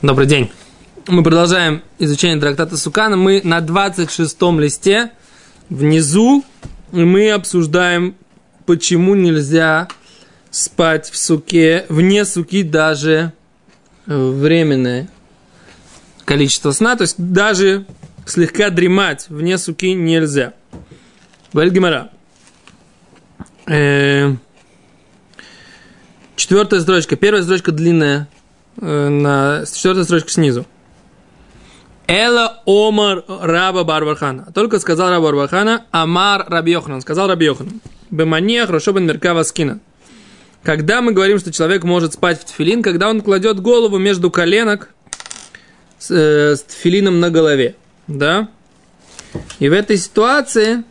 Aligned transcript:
Добрый 0.00 0.28
день. 0.28 0.48
Мы 1.08 1.24
продолжаем 1.24 1.82
изучение 1.98 2.38
трактата 2.38 2.76
Сукана. 2.76 3.16
Мы 3.16 3.40
на 3.42 3.58
26-м 3.58 4.60
листе 4.60 5.10
внизу, 5.70 6.44
и 6.92 7.02
мы 7.02 7.32
обсуждаем, 7.32 8.14
почему 8.64 9.16
нельзя 9.16 9.88
спать 10.52 11.10
в 11.10 11.16
суке, 11.16 11.84
вне 11.88 12.24
суки 12.24 12.62
даже 12.62 13.32
временное 14.06 15.08
количество 16.24 16.70
сна, 16.70 16.94
то 16.94 17.02
есть 17.02 17.16
даже 17.18 17.84
слегка 18.24 18.70
дремать 18.70 19.26
вне 19.28 19.58
суки 19.58 19.94
нельзя. 19.94 20.52
Говорит. 21.52 21.76
Э, 23.66 24.32
четвертая 26.36 26.82
строчка. 26.82 27.16
Первая 27.16 27.42
строчка 27.42 27.72
длинная, 27.72 28.28
Э, 28.28 28.37
на 28.80 29.64
четвертой 29.66 30.04
строчке 30.04 30.30
снизу. 30.30 30.66
Эла 32.06 32.62
Омар 32.64 33.24
Раба 33.28 33.84
Барбархана. 33.84 34.48
Только 34.54 34.78
сказал 34.78 35.10
Раба 35.10 35.26
Барбархана, 35.26 35.84
Амар 35.90 36.46
Раби 36.48 36.72
Йоханан. 36.72 37.02
Сказал 37.02 37.28
Раби 37.28 37.46
Йоханан. 37.46 37.80
Бемания 38.10 38.66
Хрошобен 38.66 39.04
Меркава 39.04 39.42
Скина. 39.42 39.80
Когда 40.62 41.02
мы 41.02 41.12
говорим, 41.12 41.38
что 41.38 41.52
человек 41.52 41.84
может 41.84 42.14
спать 42.14 42.40
в 42.40 42.44
тфилин, 42.46 42.82
когда 42.82 43.10
он 43.10 43.20
кладет 43.20 43.60
голову 43.60 43.98
между 43.98 44.30
коленок 44.30 44.94
с, 45.98 46.10
э, 46.10 46.56
с 46.56 46.62
тфилином 46.62 47.20
на 47.20 47.30
голове. 47.30 47.76
Да? 48.06 48.48
И 49.58 49.68
в 49.68 49.72
этой 49.72 49.98
ситуации, 49.98 50.84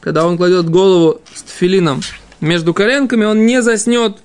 когда 0.00 0.26
он 0.26 0.36
кладет 0.36 0.68
голову 0.68 1.22
с 1.34 1.42
тфилином 1.42 2.02
между 2.40 2.74
коленками, 2.74 3.24
он 3.24 3.46
не 3.46 3.62
заснет, 3.62 4.18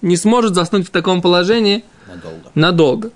не 0.00 0.16
сможет 0.16 0.54
заснуть 0.54 0.86
в 0.86 0.90
таком 0.90 1.20
положении– 1.20 1.84
Надолго. 2.10 2.50
Надолго. 2.54 3.10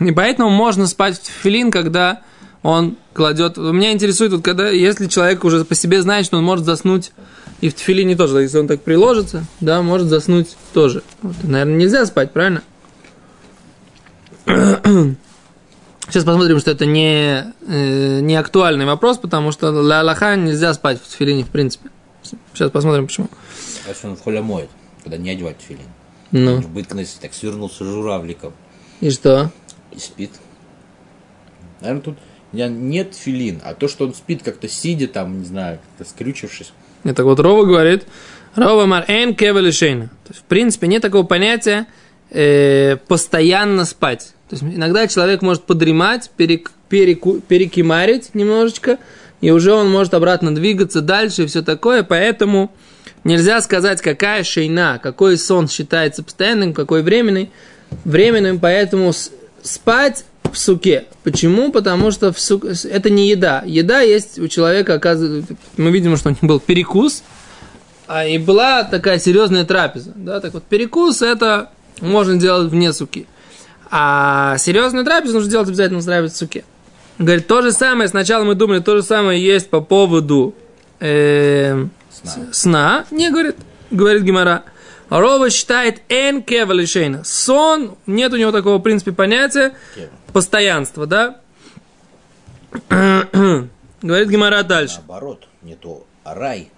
И 0.00 0.10
поэтому 0.10 0.50
можно 0.50 0.86
спать 0.86 1.20
в 1.20 1.42
филин, 1.42 1.70
когда 1.70 2.22
он 2.62 2.96
кладет... 3.12 3.56
Меня 3.56 3.92
интересует, 3.92 4.32
вот 4.32 4.42
когда, 4.44 4.68
если 4.68 5.06
человек 5.06 5.44
уже 5.44 5.64
по 5.64 5.74
себе 5.74 6.02
знает, 6.02 6.26
что 6.26 6.38
он 6.38 6.44
может 6.44 6.64
заснуть 6.64 7.12
и 7.60 7.68
в 7.68 7.74
тфилине 7.74 8.16
тоже, 8.16 8.42
если 8.42 8.58
он 8.58 8.66
так 8.66 8.82
приложится, 8.82 9.44
да, 9.60 9.82
может 9.82 10.08
заснуть 10.08 10.56
тоже. 10.72 11.02
Вот, 11.22 11.36
наверное, 11.44 11.76
нельзя 11.76 12.04
спать, 12.06 12.32
правильно? 12.32 12.62
Сейчас 14.46 16.24
посмотрим, 16.24 16.58
что 16.58 16.72
это 16.72 16.84
не, 16.84 17.54
э, 17.66 18.20
не 18.20 18.34
актуальный 18.34 18.84
вопрос, 18.84 19.18
потому 19.18 19.52
что 19.52 19.82
для 19.82 20.00
Аллаха 20.00 20.34
нельзя 20.34 20.74
спать 20.74 21.00
в 21.00 21.06
тфилине, 21.06 21.44
в 21.44 21.48
принципе. 21.48 21.90
Сейчас 22.52 22.70
посмотрим, 22.70 23.06
почему. 23.06 23.28
А 23.86 23.90
если 23.90 24.08
он 24.08 24.16
в 24.16 24.20
холе 24.20 24.42
моет, 24.42 24.68
когда 25.02 25.16
не 25.16 25.30
одевать 25.30 25.58
тфилин? 25.58 25.86
Ну. 26.32 26.56
В 26.56 26.68
бытность 26.70 27.20
так 27.20 27.34
свернулся 27.34 27.84
журавликом. 27.84 28.52
И 29.00 29.10
что? 29.10 29.50
И 29.92 29.98
спит. 29.98 30.30
Наверное, 31.80 32.02
тут 32.02 32.18
нет 32.52 33.14
филин, 33.14 33.60
а 33.64 33.74
то, 33.74 33.88
что 33.88 34.06
он 34.06 34.14
спит 34.14 34.42
как-то 34.42 34.68
сидя 34.68 35.08
там, 35.08 35.40
не 35.40 35.44
знаю, 35.44 35.78
как-то 35.78 36.10
скрючившись. 36.10 36.72
Это 37.04 37.24
вот 37.24 37.40
Рова 37.40 37.64
говорит, 37.64 38.06
Рова 38.54 38.86
мар 38.86 39.04
эн 39.08 39.34
кевелишейна. 39.34 40.08
То 40.24 40.30
есть, 40.30 40.40
в 40.40 40.44
принципе, 40.44 40.86
нет 40.86 41.02
такого 41.02 41.24
понятия 41.24 41.86
э, 42.30 42.96
постоянно 43.08 43.84
спать. 43.84 44.34
То 44.48 44.56
есть, 44.56 44.62
иногда 44.62 45.06
человек 45.08 45.42
может 45.42 45.64
подремать, 45.64 46.30
перек, 46.36 46.70
переку, 46.88 47.40
перекимарить 47.40 48.34
немножечко, 48.34 48.98
и 49.40 49.50
уже 49.50 49.72
он 49.72 49.90
может 49.90 50.14
обратно 50.14 50.54
двигаться 50.54 51.00
дальше 51.00 51.44
и 51.44 51.46
все 51.46 51.62
такое, 51.62 52.04
поэтому 52.04 52.70
Нельзя 53.24 53.60
сказать, 53.60 54.00
какая 54.00 54.42
шейна, 54.42 54.98
какой 55.02 55.38
сон 55.38 55.68
считается 55.68 56.22
постоянным, 56.22 56.74
какой 56.74 57.02
временный. 57.02 57.50
Временным, 58.04 58.58
поэтому 58.58 59.12
спать 59.62 60.24
в 60.50 60.56
суке. 60.56 61.04
Почему? 61.22 61.70
Потому 61.70 62.10
что 62.10 62.32
в 62.32 62.40
сук... 62.40 62.64
это 62.64 63.10
не 63.10 63.28
еда. 63.28 63.62
Еда 63.64 64.00
есть 64.00 64.38
у 64.38 64.48
человека, 64.48 64.94
оказывается, 64.94 65.54
мы 65.76 65.90
видим, 65.92 66.16
что 66.16 66.30
у 66.30 66.32
него 66.32 66.40
был 66.42 66.60
перекус, 66.60 67.22
а 68.06 68.26
и 68.26 68.38
была 68.38 68.84
такая 68.84 69.18
серьезная 69.18 69.64
трапеза. 69.64 70.12
Да? 70.16 70.40
Так 70.40 70.54
вот, 70.54 70.64
перекус 70.64 71.22
это 71.22 71.70
можно 72.00 72.36
делать 72.36 72.70
вне 72.70 72.92
суки. 72.92 73.26
А 73.90 74.58
серьезную 74.58 75.04
трапезу 75.04 75.34
нужно 75.34 75.50
делать 75.50 75.68
обязательно 75.68 75.98
устраивать 75.98 76.32
в 76.32 76.36
суке. 76.36 76.64
Говорит, 77.18 77.46
то 77.46 77.62
же 77.62 77.72
самое, 77.72 78.08
сначала 78.08 78.44
мы 78.44 78.54
думали, 78.54 78.80
то 78.80 78.96
же 78.96 79.02
самое 79.02 79.42
есть 79.42 79.70
по 79.70 79.80
поводу 79.80 80.54
э, 80.98 81.86
Сна. 82.12 82.52
сна. 82.52 83.04
Не, 83.10 83.30
говорит, 83.30 83.56
говорит 83.90 84.22
Гимара. 84.22 84.64
Рова 85.08 85.50
считает 85.50 86.00
эн 86.08 86.42
кевалишейна. 86.42 87.24
Сон, 87.24 87.96
нет 88.06 88.32
у 88.32 88.36
него 88.36 88.52
такого, 88.52 88.78
в 88.78 88.82
принципе, 88.82 89.12
понятия. 89.12 89.74
Кева. 89.94 90.10
Постоянства, 90.32 91.06
да? 91.06 91.40
говорит 92.88 94.28
Гимара 94.28 94.62
дальше. 94.62 94.96
Наоборот, 94.98 95.48
не 95.62 95.74
то, 95.74 96.06
а 96.24 96.34
рай. 96.34 96.70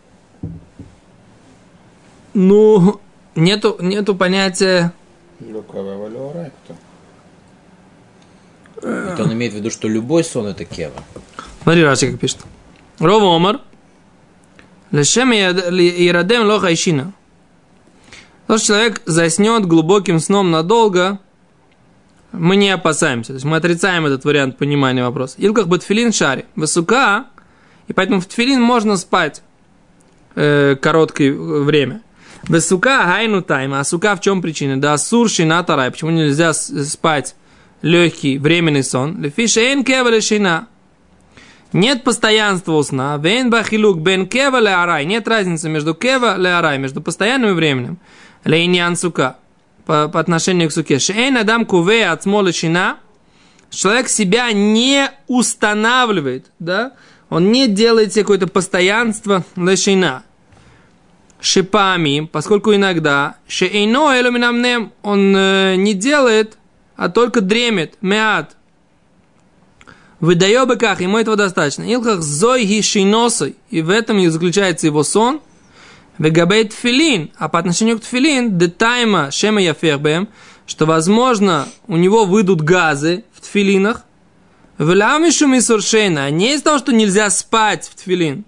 Ну, 2.32 3.00
нету, 3.36 3.76
нету 3.80 4.16
понятия... 4.16 4.92
Это 8.82 9.22
он 9.22 9.32
имеет 9.32 9.52
в 9.52 9.56
виду, 9.56 9.70
что 9.70 9.88
любой 9.88 10.24
сон 10.24 10.46
это 10.46 10.64
кева. 10.64 10.94
Смотри, 11.62 11.84
Раши 11.84 12.10
как 12.10 12.20
пишет. 12.20 12.40
Рова 12.98 13.34
Омар. 13.36 13.60
Лешем 14.94 15.32
ирадем 15.32 16.46
лоха 16.46 16.72
ишина. 16.72 17.12
То, 18.46 18.58
что 18.58 18.68
человек 18.68 19.02
заснет 19.06 19.66
глубоким 19.66 20.20
сном 20.20 20.52
надолго, 20.52 21.18
мы 22.30 22.54
не 22.54 22.70
опасаемся. 22.70 23.28
То 23.28 23.34
есть 23.34 23.44
мы 23.44 23.56
отрицаем 23.56 24.06
этот 24.06 24.24
вариант 24.24 24.56
понимания 24.56 25.02
вопроса. 25.02 25.34
Илках 25.38 25.66
бы 25.66 25.78
тфилин 25.78 26.12
шари. 26.12 26.44
Высока, 26.54 27.26
и 27.88 27.92
поэтому 27.92 28.20
в 28.20 28.26
тфилин 28.26 28.62
можно 28.62 28.96
спать 28.96 29.42
э, 30.36 30.76
короткое 30.80 31.32
время. 31.32 32.02
Высока 32.44 33.04
гайну 33.04 33.42
тайма. 33.42 33.80
А 33.80 33.84
сука 33.84 34.14
в 34.14 34.20
чем 34.20 34.42
причина? 34.42 34.80
Да 34.80 34.96
сур 34.96 35.28
шина 35.28 35.64
тарай. 35.64 35.90
Почему 35.90 36.12
нельзя 36.12 36.52
спать 36.52 37.34
легкий 37.82 38.38
временный 38.38 38.84
сон? 38.84 39.20
Лефиша 39.20 39.60
эн 39.60 39.82
кевале 39.82 40.20
шина. 40.20 40.68
Нет 41.74 42.04
постоянства 42.04 42.74
у 42.74 42.82
сна. 42.84 43.16
Вен 43.16 43.50
бахилук 43.50 43.98
бен 43.98 44.28
кева 44.28 44.58
ле 44.58 44.72
арай. 44.72 45.04
Нет 45.04 45.26
разницы 45.26 45.68
между 45.68 45.92
кева 45.92 46.36
ле 46.36 46.54
арай, 46.54 46.78
между 46.78 47.02
постоянным 47.02 47.50
и 47.50 47.52
временем. 47.52 47.98
Лейниан 48.44 48.94
сука. 48.94 49.38
По, 49.84 50.08
по 50.08 50.20
отношению 50.20 50.68
к 50.68 50.72
суке. 50.72 51.00
Шейн 51.00 51.36
адам 51.36 51.66
куве 51.66 52.06
от 52.06 52.22
шина. 52.54 52.98
Человек 53.70 54.08
себя 54.08 54.52
не 54.52 55.10
устанавливает, 55.26 56.46
да? 56.60 56.92
Он 57.28 57.50
не 57.50 57.66
делает 57.66 58.12
себе 58.12 58.22
какое-то 58.22 58.46
постоянство 58.46 59.44
лешина. 59.56 60.22
Шипами, 61.40 62.28
поскольку 62.30 62.72
иногда 62.72 63.34
шейно 63.48 64.20
элюминамнем 64.20 64.92
он 65.02 65.34
э, 65.36 65.74
не 65.74 65.94
делает, 65.94 66.56
а 66.94 67.08
только 67.08 67.40
дремет, 67.40 67.94
меат, 68.00 68.56
Выдаю 70.24 70.64
быках, 70.64 71.02
ему 71.02 71.18
этого 71.18 71.36
достаточно. 71.36 71.82
Илхах 71.82 72.22
зой 72.22 72.64
гишиносой. 72.64 73.56
И 73.68 73.82
в 73.82 73.90
этом 73.90 74.18
и 74.18 74.28
заключается 74.28 74.86
его 74.86 75.04
сон. 75.04 75.42
Вегабей 76.16 76.64
тфилин. 76.64 77.30
А 77.36 77.50
по 77.50 77.58
отношению 77.58 77.98
к 77.98 78.00
тфилин, 78.00 78.56
детайма 78.56 79.30
шема 79.30 79.60
яфербем, 79.60 80.28
что, 80.64 80.86
возможно, 80.86 81.68
у 81.88 81.98
него 81.98 82.24
выйдут 82.24 82.62
газы 82.62 83.24
в 83.34 83.42
тфилинах. 83.42 84.06
Вламишу 84.78 85.46
мисуршейна. 85.46 86.30
Не 86.30 86.54
из 86.54 86.62
того, 86.62 86.78
что 86.78 86.94
нельзя 86.94 87.28
спать 87.28 87.86
в 87.86 87.94
тфилин. 87.94 88.46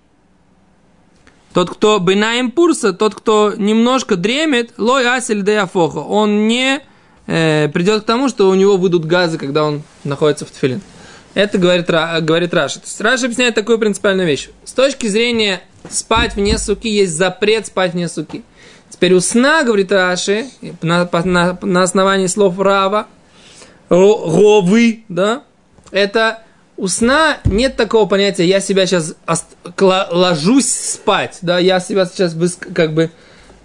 Тот, 1.53 1.69
кто 1.69 2.01
бынаем 2.01 2.53
пурса, 2.53 2.95
тот, 2.95 3.15
кто 3.15 3.53
немножко 3.55 4.17
дремет, 4.17 4.73
лой 4.79 5.07
асель 5.07 5.43
деяфоха. 5.43 5.99
Он 5.99 6.49
не 6.49 6.81
э, 7.27 7.69
придет 7.69 8.05
к 8.05 8.07
тому, 8.07 8.31
что 8.31 8.49
у 8.49 8.55
него 8.55 8.79
выйдут 8.79 9.05
газы, 9.05 9.37
когда 9.37 9.65
он 9.65 9.83
находится 10.05 10.47
в 10.47 10.51
тфилин. 10.51 10.81
Это 11.36 11.59
говорит, 11.59 11.86
говорит 11.86 12.54
Раши. 12.54 12.81
То 12.80 12.86
есть 12.86 12.98
Раши 12.98 13.27
объясняет 13.27 13.54
такую 13.54 13.78
принципиальную 13.78 14.27
вещь. 14.27 14.48
С 14.65 14.72
точки 14.72 15.06
зрения 15.06 15.60
спать 15.91 16.34
вне 16.34 16.56
суки 16.56 16.88
есть 16.88 17.15
запрет 17.15 17.66
спать 17.66 17.92
вне 17.92 18.09
суки. 18.09 18.42
Теперь 18.88 19.12
у 19.12 19.21
сна, 19.21 19.62
говорит 19.62 19.92
Раши, 19.92 20.47
на, 20.80 21.06
на, 21.24 21.59
на 21.60 21.83
основании 21.83 22.27
слов 22.27 22.59
Рава, 22.59 23.06
Равы, 23.91 25.04
да, 25.10 25.42
это 25.91 26.42
у 26.78 26.88
сна 26.88 27.36
нет 27.44 27.77
такого 27.77 28.09
понятия, 28.09 28.47
я 28.47 28.60
себя 28.60 28.86
сейчас 28.86 29.15
ложусь 29.78 30.72
спать, 30.72 31.36
да, 31.42 31.59
я 31.59 31.80
себя 31.80 32.06
сейчас 32.06 32.34
как 32.74 32.94
бы... 32.94 33.10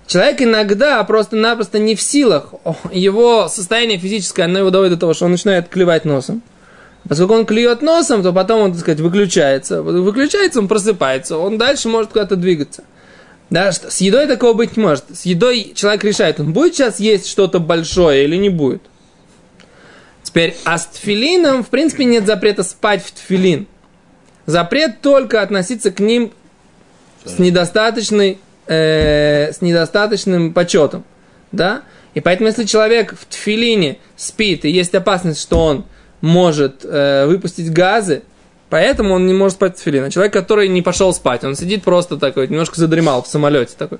Человек 0.07 0.41
иногда 0.41 1.01
просто-напросто 1.05 1.79
не 1.79 1.95
в 1.95 2.01
силах, 2.01 2.53
его 2.91 3.47
состояние 3.47 3.97
физическое, 3.97 4.43
оно 4.43 4.59
его 4.59 4.71
доводит 4.71 4.95
до 4.95 4.99
того, 4.99 5.13
что 5.13 5.23
он 5.23 5.31
начинает 5.31 5.69
клевать 5.69 6.03
носом. 6.03 6.43
Поскольку 7.07 7.33
он 7.33 7.45
клюет 7.45 7.81
носом, 7.81 8.21
то 8.21 8.31
потом 8.31 8.61
он, 8.61 8.71
так 8.71 8.81
сказать, 8.81 8.99
выключается. 8.99 9.81
Выключается, 9.81 10.59
он 10.59 10.67
просыпается, 10.67 11.37
он 11.37 11.57
дальше 11.57 11.89
может 11.89 12.11
куда-то 12.11 12.35
двигаться. 12.35 12.83
Да, 13.49 13.71
с 13.71 13.99
едой 13.99 14.27
такого 14.27 14.53
быть 14.53 14.77
не 14.77 14.83
может. 14.83 15.05
С 15.13 15.25
едой 15.25 15.73
человек 15.75 16.03
решает, 16.03 16.39
он 16.39 16.53
будет 16.53 16.73
сейчас 16.73 16.99
есть 16.99 17.27
что-то 17.27 17.59
большое 17.59 18.23
или 18.23 18.37
не 18.37 18.49
будет. 18.49 18.81
Теперь, 20.23 20.55
а 20.63 20.77
с 20.77 20.85
тфилином, 20.85 21.63
в 21.63 21.67
принципе, 21.67 22.05
нет 22.05 22.25
запрета 22.25 22.63
спать 22.63 23.03
в 23.03 23.11
тфилин. 23.11 23.67
Запрет 24.45 25.01
только 25.01 25.41
относиться 25.41 25.91
к 25.91 25.99
ним 25.99 26.31
с 27.25 27.39
недостаточной, 27.39 28.39
э, 28.67 29.51
с 29.51 29.61
недостаточным 29.61 30.53
почетом. 30.53 31.03
Да? 31.51 31.81
И 32.13 32.21
поэтому, 32.21 32.47
если 32.47 32.63
человек 32.63 33.15
в 33.19 33.25
тфилине 33.25 33.97
спит, 34.15 34.63
и 34.63 34.69
есть 34.69 34.95
опасность, 34.95 35.41
что 35.41 35.65
он 35.65 35.85
может 36.21 36.85
э, 36.85 37.25
выпустить 37.25 37.71
газы, 37.71 38.23
поэтому 38.69 39.15
он 39.15 39.25
не 39.25 39.33
может 39.33 39.55
спать 39.55 39.77
в 39.77 39.81
тфилин. 39.81 40.05
А 40.05 40.09
человек, 40.09 40.33
который 40.33 40.67
не 40.69 40.81
пошел 40.81 41.13
спать, 41.13 41.43
он 41.43 41.55
сидит 41.55 41.83
просто 41.83 42.17
такой, 42.17 42.47
немножко 42.47 42.79
задремал 42.79 43.23
в 43.23 43.27
самолете 43.27 43.73
такой, 43.77 43.99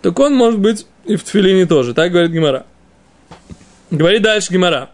так 0.00 0.18
он 0.18 0.34
может 0.34 0.58
быть 0.58 0.86
и 1.04 1.16
в 1.16 1.24
тфилине 1.24 1.66
тоже. 1.66 1.94
Так 1.94 2.10
говорит 2.10 2.32
Гимара. 2.32 2.66
Говорит 3.90 4.22
дальше 4.22 4.52
Гимара. 4.52 4.90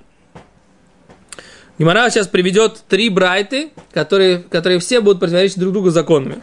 Гимара 1.78 2.10
сейчас 2.10 2.26
приведет 2.26 2.82
три 2.88 3.08
брайты, 3.08 3.70
которые, 3.92 4.40
которые 4.40 4.80
все 4.80 5.00
будут 5.00 5.20
противоречить 5.20 5.58
друг 5.58 5.72
другу 5.72 5.90
законами. 5.90 6.40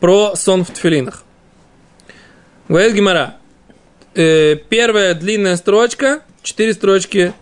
Про 0.00 0.34
сон 0.34 0.64
в 0.64 0.70
тфилинах. 0.70 1.24
Говорит 2.68 2.94
Гимара. 2.94 3.36
Э, 4.14 4.56
первая 4.56 5.14
длинная 5.14 5.56
строчка, 5.56 6.22
четыре 6.42 6.72
строчки 6.72 7.34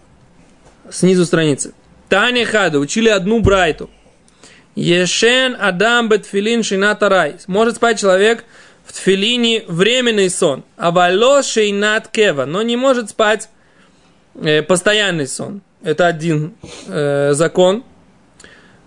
снизу 0.90 1.24
страницы. 1.24 1.72
Таня 2.08 2.46
Хада 2.46 2.78
учили 2.78 3.08
одну 3.08 3.40
брайту. 3.40 3.90
Ешен 4.74 5.56
Адам 5.58 6.08
Бетфилин 6.08 6.62
Шината 6.62 7.08
Рай. 7.08 7.36
Может 7.46 7.76
спать 7.76 7.98
человек 7.98 8.44
в 8.84 8.92
тфилине 8.92 9.64
временный 9.66 10.30
сон. 10.30 10.64
А 10.76 10.90
вало 10.90 11.42
шейнат 11.42 12.08
кева. 12.08 12.44
Но 12.44 12.62
не 12.62 12.76
может 12.76 13.10
спать 13.10 13.48
э, 14.34 14.62
постоянный 14.62 15.26
сон. 15.26 15.62
Это 15.82 16.06
один 16.06 16.54
э, 16.88 17.32
закон. 17.32 17.84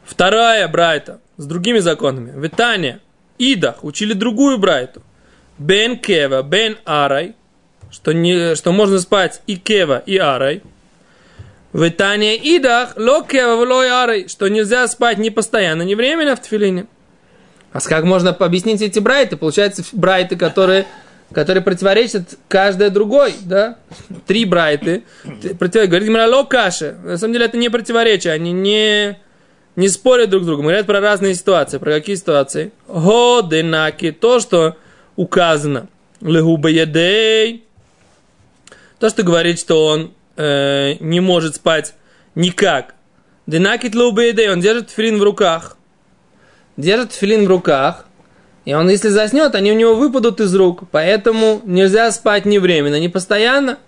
Вторая 0.05 0.67
брайта 0.67 1.19
с 1.37 1.45
другими 1.45 1.79
законами. 1.79 2.39
Витания, 2.39 2.99
Идах 3.37 3.83
учили 3.83 4.13
другую 4.13 4.57
брайту. 4.57 5.01
Бен 5.57 5.97
Кева, 5.97 6.41
Бен 6.41 6.77
Арай, 6.85 7.35
что, 7.89 8.11
не, 8.11 8.55
что 8.55 8.71
можно 8.71 8.99
спать 8.99 9.41
и 9.47 9.55
Кева, 9.55 10.03
и 10.05 10.17
Арай. 10.17 10.61
Витания 11.73 12.35
Идах, 12.35 12.93
Ло 12.97 13.23
Кева, 13.23 13.63
Ло 13.65 14.03
Арай, 14.03 14.27
что 14.27 14.47
нельзя 14.47 14.87
спать 14.87 15.17
ни 15.17 15.29
постоянно, 15.29 15.83
ни 15.83 15.95
временно 15.95 16.35
в 16.35 16.41
тфилине. 16.41 16.87
А 17.71 17.79
как 17.79 18.03
можно 18.03 18.31
объяснить 18.31 18.81
эти 18.81 18.99
брайты? 18.99 19.37
Получается, 19.37 19.83
брайты, 19.93 20.35
которые 20.35 20.87
которые 21.33 21.63
противоречат 21.63 22.37
каждая 22.47 22.89
другой, 22.89 23.33
да? 23.41 23.77
Три 24.25 24.45
брайты. 24.45 25.03
Противоречат. 25.23 25.89
Говорит 25.89 26.07
Гимара 26.07 26.43
каши. 26.43 26.95
На 27.03 27.17
самом 27.17 27.33
деле 27.33 27.45
это 27.45 27.57
не 27.57 27.69
противоречие, 27.69 28.33
они 28.33 28.51
не, 28.51 29.19
не 29.75 29.89
спорят 29.89 30.29
друг 30.29 30.43
с 30.43 30.45
другом. 30.47 30.65
Говорят 30.65 30.87
про 30.87 30.99
разные 30.99 31.35
ситуации. 31.35 31.77
Про 31.77 31.91
какие 31.91 32.15
ситуации? 32.15 32.71
Годенаки. 32.87 34.11
То, 34.11 34.39
что 34.39 34.75
указано. 35.15 35.87
Легубаядей. 36.21 37.63
То, 38.99 39.09
что 39.09 39.23
говорит, 39.23 39.59
что 39.59 39.85
он 39.85 40.11
э, 40.39 40.95
не 40.99 41.19
может 41.19 41.55
спать 41.55 41.93
никак. 42.33 42.95
Денакит 43.45 43.93
лубаядей. 43.93 44.49
Он 44.49 44.61
держит 44.61 44.89
филин 44.89 45.19
в 45.19 45.23
руках. 45.23 45.77
Держит 46.77 47.13
филин 47.13 47.45
в 47.45 47.47
руках. 47.47 48.05
И 48.65 48.73
он, 48.73 48.89
если 48.89 49.09
заснет, 49.09 49.55
они 49.55 49.71
у 49.71 49.75
него 49.75 49.95
выпадут 49.95 50.39
из 50.39 50.55
рук. 50.55 50.83
Поэтому 50.91 51.61
нельзя 51.65 52.11
спать 52.11 52.45
не 52.45 52.59
временно, 52.59 52.99
не 52.99 53.09
постоянно. 53.09 53.79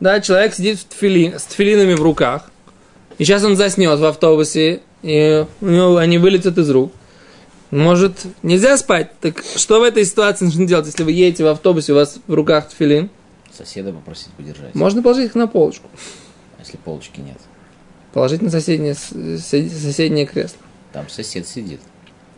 Да, 0.00 0.20
человек 0.20 0.54
сидит 0.54 0.78
в 0.80 0.84
тфили, 0.86 1.34
с 1.38 1.44
тфилинами 1.44 1.94
в 1.94 2.02
руках. 2.02 2.50
И 3.18 3.24
сейчас 3.24 3.44
он 3.44 3.56
заснет 3.56 3.98
в 3.98 4.04
автобусе, 4.04 4.80
и 5.02 5.44
у 5.60 5.66
него 5.66 5.96
они 5.96 6.18
вылетят 6.18 6.58
из 6.58 6.70
рук. 6.70 6.92
Может, 7.70 8.14
нельзя 8.42 8.76
спать? 8.76 9.10
Так 9.20 9.42
что 9.56 9.80
в 9.80 9.82
этой 9.82 10.04
ситуации 10.04 10.46
нужно 10.46 10.66
делать, 10.66 10.86
если 10.86 11.04
вы 11.04 11.12
едете 11.12 11.44
в 11.44 11.48
автобусе, 11.48 11.92
у 11.92 11.96
вас 11.96 12.18
в 12.26 12.34
руках 12.34 12.68
тфилин? 12.68 13.10
Соседа 13.56 13.92
попросить 13.92 14.28
подержать. 14.32 14.74
Можно 14.74 15.02
положить 15.02 15.26
их 15.26 15.34
на 15.34 15.46
полочку. 15.46 15.88
А 16.56 16.60
если 16.60 16.76
полочки 16.78 17.20
нет? 17.20 17.38
Положить 18.12 18.42
на 18.42 18.50
соседнее, 18.50 18.94
соседнее 18.94 20.26
кресло. 20.26 20.58
Там 20.92 21.08
сосед 21.08 21.46
сидит. 21.46 21.80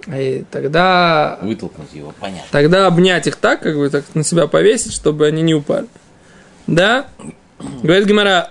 И 0.07 0.45
тогда... 0.51 1.39
Вытолкнуть 1.43 1.93
его, 1.93 2.13
понятно. 2.21 2.49
Тогда 2.51 2.87
обнять 2.87 3.27
их 3.27 3.37
так, 3.37 3.61
как 3.63 3.77
бы 3.77 3.89
так 3.91 4.05
на 4.15 4.23
себя 4.23 4.47
повесить, 4.47 4.93
чтобы 4.93 5.27
они 5.27 5.43
не 5.43 5.55
упали. 5.55 5.87
Да? 6.67 7.07
Говорит 7.83 8.07
Гимара, 8.07 8.51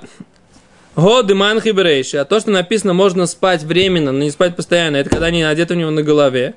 Годы 0.95 1.33
манхи. 1.33 2.15
А 2.15 2.25
то, 2.25 2.39
что 2.39 2.51
написано, 2.51 2.93
можно 2.93 3.25
спать 3.25 3.63
временно, 3.63 4.11
но 4.11 4.19
не 4.19 4.31
спать 4.31 4.55
постоянно, 4.55 4.97
это 4.97 5.09
когда 5.09 5.27
они 5.27 5.43
надеты 5.43 5.73
у 5.73 5.77
него 5.77 5.91
на 5.91 6.03
голове. 6.03 6.53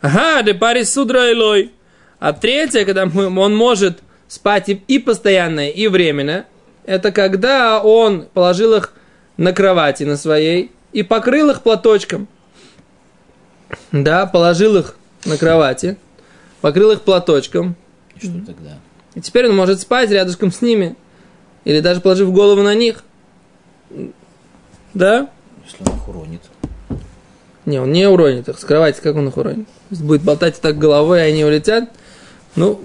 Ага, 0.00 0.42
де 0.42 0.54
парис 0.54 0.92
судра 0.92 1.30
илой. 1.30 1.72
А 2.18 2.32
третье, 2.32 2.84
когда 2.84 3.04
он 3.04 3.56
может 3.56 3.98
спать 4.28 4.68
и 4.68 4.98
постоянно, 4.98 5.68
и 5.68 5.88
временно, 5.88 6.46
это 6.84 7.12
когда 7.12 7.82
он 7.82 8.26
положил 8.32 8.74
их 8.74 8.92
на 9.36 9.52
кровати 9.52 10.04
на 10.04 10.16
своей 10.16 10.70
и 10.92 11.02
покрыл 11.02 11.50
их 11.50 11.62
платочком 11.62 12.28
да, 13.92 14.26
положил 14.26 14.76
их 14.76 14.96
на 15.24 15.36
кровати, 15.36 15.96
покрыл 16.60 16.92
их 16.92 17.02
платочком. 17.02 17.76
И 18.14 18.20
что 18.20 18.32
тогда? 18.46 18.78
И 19.14 19.20
теперь 19.20 19.48
он 19.48 19.56
может 19.56 19.80
спать 19.80 20.10
рядышком 20.10 20.52
с 20.52 20.60
ними. 20.60 20.96
Или 21.64 21.80
даже 21.80 22.00
положив 22.00 22.32
голову 22.32 22.62
на 22.62 22.74
них. 22.74 23.02
Да? 24.94 25.28
Если 25.64 25.78
он 25.80 25.96
их 25.96 26.08
уронит. 26.08 26.40
Не, 27.64 27.80
он 27.80 27.92
не 27.92 28.08
уронит 28.08 28.48
их. 28.48 28.58
С 28.58 28.64
кровати 28.64 29.00
как 29.02 29.16
он 29.16 29.28
их 29.28 29.36
уронит? 29.36 29.66
Будет 29.90 30.22
болтать 30.22 30.60
так 30.60 30.78
головой, 30.78 31.18
и 31.18 31.32
они 31.32 31.44
улетят. 31.44 31.90
Ну, 32.54 32.80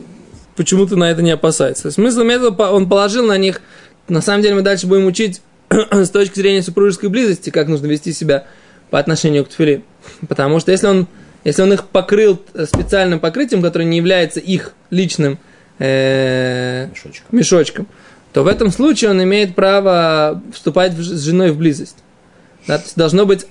почему-то 0.56 0.95
на 0.95 1.12
это 1.12 1.21
не 1.21 1.31
опасается. 1.31 1.92
Смысл 1.92 2.21
этого, 2.21 2.71
он 2.71 2.89
положил 2.89 3.25
на 3.25 3.38
них. 3.38 3.62
На 4.07 4.21
самом 4.21 4.42
деле 4.42 4.56
мы 4.56 4.62
дальше 4.62 4.88
будем 4.88 5.06
учить 5.06 5.42
с 5.92 6.09
точки 6.09 6.36
зрения 6.36 6.62
супружеской 6.62 7.09
близости, 7.09 7.50
как 7.50 7.68
нужно 7.68 7.88
вести 7.88 8.13
себя 8.13 8.45
по 8.89 9.00
отношению 9.00 9.45
к 9.45 9.50
тфилин. 9.50 9.83
Потому 10.27 10.59
что 10.59 10.71
если 10.71 10.88
он, 10.88 11.07
если 11.44 11.62
он 11.62 11.74
их 11.74 11.86
покрыл 11.88 12.42
специальным 12.65 13.19
покрытием, 13.19 13.62
которое 13.62 13.86
не 13.86 13.98
является 13.98 14.39
их 14.39 14.74
личным 14.89 15.39
э, 15.80 16.88
Мешочком. 16.92 17.38
мешочком, 17.38 17.88
то 18.33 18.44
в 18.44 18.47
этом 18.47 18.71
случае 18.71 19.12
он 19.12 19.21
имеет 19.24 19.56
право 19.56 20.42
вступать 20.54 20.94
с 20.94 21.24
женой 21.24 21.51
в 21.51 21.57
близость. 21.57 21.97
Да, 22.68 22.77
то 22.77 22.83
есть 22.83 22.95
должно 22.95 23.25
быть 23.25 23.45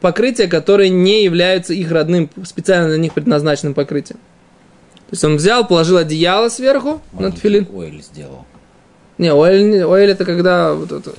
покрытие, 0.00 0.46
которое 0.46 0.88
не 0.88 1.24
является 1.24 1.74
их 1.74 1.90
родным, 1.90 2.30
специально 2.44 2.88
для 2.88 2.98
них 2.98 3.12
предназначенным 3.12 3.74
покрытием. 3.74 4.20
То 5.12 5.14
есть 5.14 5.24
он 5.24 5.36
взял, 5.36 5.66
положил 5.66 5.98
одеяло 5.98 6.48
сверху 6.48 7.02
на 7.12 7.30
тфилин. 7.30 7.68
Оэль 7.70 8.02
сделал. 8.02 8.46
Не, 9.18 9.30
оэль, 9.30 9.82
оэль 9.84 10.10
это 10.10 10.24
когда, 10.24 10.72
вот 10.72 10.90
это, 10.90 11.12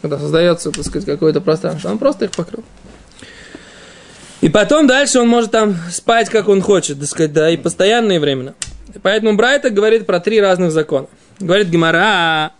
когда 0.00 0.16
создается, 0.16 0.70
так 0.70 0.84
сказать, 0.84 1.04
какое-то 1.04 1.40
пространство. 1.40 1.90
Он 1.90 1.98
просто 1.98 2.26
их 2.26 2.30
покрыл. 2.30 2.62
И 4.42 4.48
потом 4.48 4.86
дальше 4.86 5.18
он 5.18 5.26
может 5.26 5.50
там 5.50 5.74
спать, 5.90 6.28
как 6.28 6.48
он 6.48 6.62
хочет, 6.62 7.00
так 7.00 7.08
сказать, 7.08 7.32
да, 7.32 7.50
и 7.50 7.56
постоянно, 7.56 8.12
и 8.12 8.18
временно. 8.18 8.54
Поэтому 9.02 9.34
Брайта 9.34 9.70
говорит 9.70 10.06
про 10.06 10.20
три 10.20 10.40
разных 10.40 10.70
закона. 10.70 11.08
Говорит 11.40 11.66
Гимара, 11.66 12.52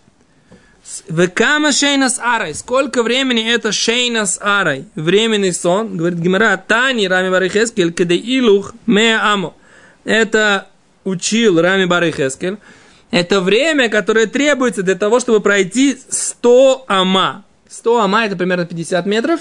Векама 1.08 1.70
шейнас 1.70 2.18
арай. 2.18 2.56
Сколько 2.56 3.04
времени 3.04 3.48
это 3.48 3.70
шейнас 3.70 4.36
арай? 4.42 4.86
Временный 4.96 5.52
сон. 5.52 5.96
Говорит 5.96 6.18
Гимара, 6.18 6.56
Тани 6.56 7.06
Рами 7.06 7.30
Барихескель, 7.30 7.92
кеде 7.92 8.16
илух 8.16 8.74
ме 8.86 9.16
амо. 9.16 9.54
Это 10.04 10.66
учил 11.04 11.60
Рами 11.60 11.84
Барихескель. 11.84 12.58
Это 13.10 13.40
время, 13.40 13.88
которое 13.88 14.26
требуется 14.26 14.82
для 14.82 14.94
того, 14.94 15.20
чтобы 15.20 15.40
пройти 15.40 15.98
100 16.08 16.84
ама. 16.88 17.44
100 17.68 18.00
ама 18.00 18.24
это 18.26 18.36
примерно 18.36 18.64
50 18.64 19.06
метров. 19.06 19.40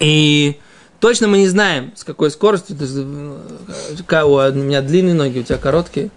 И 0.00 0.58
Точно 1.00 1.28
мы 1.28 1.38
не 1.38 1.48
знаем, 1.48 1.92
с 1.94 2.02
какой 2.02 2.30
скоростью. 2.30 2.76
Э, 2.80 4.22
у 4.24 4.52
меня 4.52 4.82
длинные 4.82 5.14
ноги, 5.14 5.38
у 5.38 5.42
тебя 5.44 5.58
короткие. 5.58 6.10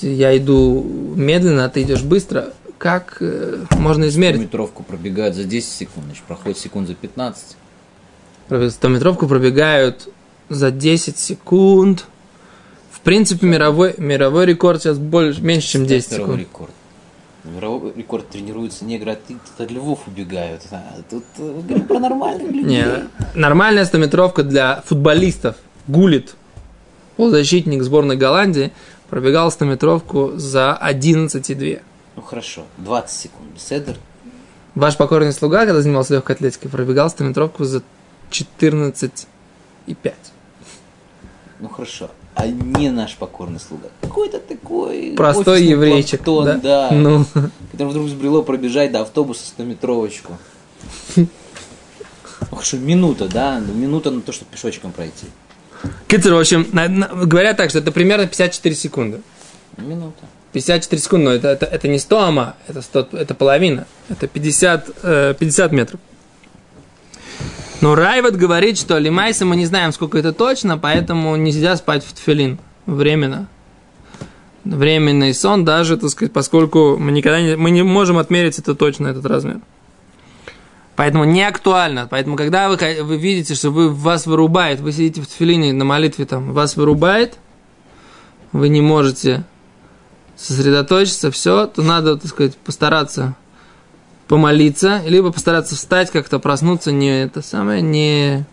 Я 0.00 0.36
иду 0.36 0.82
медленно, 1.14 1.66
а 1.66 1.68
ты 1.68 1.82
идешь 1.82 2.02
быстро. 2.02 2.54
Как 2.78 3.18
э, 3.20 3.64
можно 3.72 4.08
измерить? 4.08 4.40
Метровку 4.40 4.82
пробегают 4.82 5.34
за 5.34 5.44
10 5.44 5.68
секунд, 5.68 6.06
значит, 6.06 6.24
проходит 6.24 6.58
секунд 6.58 6.88
за 6.88 6.94
15. 6.94 7.56
100-метровку 8.48 9.28
пробегают 9.28 10.08
за 10.48 10.70
10 10.70 11.18
секунд. 11.18 12.06
В 13.06 13.08
принципе, 13.08 13.46
мировой, 13.46 13.94
мировой 13.98 14.46
рекорд 14.46 14.82
сейчас 14.82 14.98
больше, 14.98 15.40
меньше, 15.40 15.68
чем 15.68 15.86
10 15.86 16.10
секунд. 16.10 16.40
рекорд. 16.40 16.72
Мировой 17.44 17.92
рекорд 17.94 18.28
тренируется 18.28 18.84
негры 18.84 19.12
от, 19.12 19.20
от 19.58 19.70
львов 19.70 20.00
убегают. 20.08 20.62
А 20.72 20.82
тут 21.08 21.22
э, 21.38 21.60
говорим 21.68 21.86
про 21.86 22.00
нормальных 22.00 22.50
людей. 22.50 22.64
Не, 22.64 23.08
нормальная 23.36 23.84
стометровка 23.84 24.42
для 24.42 24.82
футболистов. 24.84 25.54
Гулит, 25.86 26.34
полузащитник 27.16 27.84
сборной 27.84 28.16
Голландии, 28.16 28.72
пробегал 29.08 29.52
стометровку 29.52 30.32
за 30.34 30.76
11,2. 30.82 31.82
Ну 32.16 32.22
хорошо, 32.22 32.64
20 32.78 33.16
секунд. 33.16 33.50
Седер? 33.56 33.94
Ваш 34.74 34.96
покорный 34.96 35.32
слуга, 35.32 35.64
когда 35.64 35.80
занимался 35.80 36.14
легкой 36.14 36.34
атлетикой, 36.34 36.72
пробегал 36.72 37.06
100-метровку 37.06 37.62
за 37.62 37.84
14 38.30 39.28
и 39.86 39.94
5. 39.94 40.14
Ну 41.66 41.72
хорошо. 41.74 42.10
А 42.36 42.46
не 42.46 42.90
наш 42.90 43.16
покорный 43.16 43.58
слуга. 43.58 43.88
Какой-то 44.00 44.38
такой... 44.38 45.14
Простой 45.16 45.64
еврейчик. 45.64 46.22
планктон, 46.22 46.60
да. 46.60 46.90
Ну, 46.92 47.24
Который 47.72 47.88
вдруг 47.88 48.08
сбрело 48.08 48.42
пробежать 48.42 48.92
до 48.92 49.00
автобуса 49.00 49.42
100-метровочку. 49.58 50.34
Ох, 52.52 52.64
что 52.64 52.76
минута, 52.76 53.26
да? 53.26 53.60
Ну, 53.66 53.74
Минута 53.74 54.12
на 54.12 54.20
то, 54.20 54.30
чтобы 54.30 54.52
пешочком 54.52 54.92
пройти. 54.92 55.26
Китер, 56.06 56.34
в 56.34 56.38
общем, 56.38 56.68
говорят 57.26 57.56
так, 57.56 57.70
что 57.70 57.80
это 57.80 57.90
примерно 57.90 58.26
54 58.26 58.74
секунды. 58.76 59.20
Минута. 59.76 60.24
54 60.52 61.02
секунды, 61.02 61.24
но 61.24 61.32
это, 61.32 61.48
это, 61.48 61.66
это 61.66 61.88
не 61.88 61.98
100 61.98 62.20
ама, 62.20 62.54
это, 62.68 62.80
100, 62.80 63.08
это 63.12 63.34
половина. 63.34 63.88
Это 64.08 64.28
50, 64.28 64.90
э, 65.02 65.34
50 65.36 65.72
метров. 65.72 66.00
Но 67.80 67.94
Райват 67.94 68.36
говорит, 68.36 68.78
что 68.78 68.98
Лимайса 68.98 69.44
мы 69.44 69.56
не 69.56 69.66
знаем, 69.66 69.92
сколько 69.92 70.18
это 70.18 70.32
точно, 70.32 70.78
поэтому 70.78 71.36
нельзя 71.36 71.76
спать 71.76 72.04
в 72.04 72.12
тфилин 72.14 72.58
временно. 72.86 73.48
Временный 74.64 75.34
сон 75.34 75.64
даже, 75.64 75.96
так 75.96 76.10
сказать, 76.10 76.32
поскольку 76.32 76.96
мы 76.98 77.12
никогда 77.12 77.40
не, 77.40 77.56
мы 77.56 77.70
не 77.70 77.82
можем 77.82 78.18
отмерить 78.18 78.58
это 78.58 78.74
точно, 78.74 79.08
этот 79.08 79.26
размер. 79.26 79.60
Поэтому 80.96 81.24
не 81.24 81.42
актуально. 81.42 82.08
Поэтому, 82.10 82.36
когда 82.36 82.68
вы, 82.70 82.76
вы 83.02 83.16
видите, 83.18 83.54
что 83.54 83.70
вы, 83.70 83.90
вас 83.90 84.26
вырубает, 84.26 84.80
вы 84.80 84.92
сидите 84.92 85.20
в 85.20 85.26
тфилине 85.26 85.72
на 85.74 85.84
молитве, 85.84 86.24
там, 86.24 86.52
вас 86.52 86.76
вырубает, 86.76 87.36
вы 88.52 88.70
не 88.70 88.80
можете 88.80 89.44
сосредоточиться, 90.34 91.30
все, 91.30 91.66
то 91.66 91.82
надо, 91.82 92.16
так 92.16 92.30
сказать, 92.30 92.56
постараться 92.56 93.36
помолиться, 94.28 95.02
либо 95.06 95.32
постараться 95.32 95.74
встать, 95.74 96.10
как-то 96.10 96.38
проснуться, 96.38 96.92
не 96.92 97.22
это 97.22 97.42
самое, 97.42 97.82
не, 97.82 98.44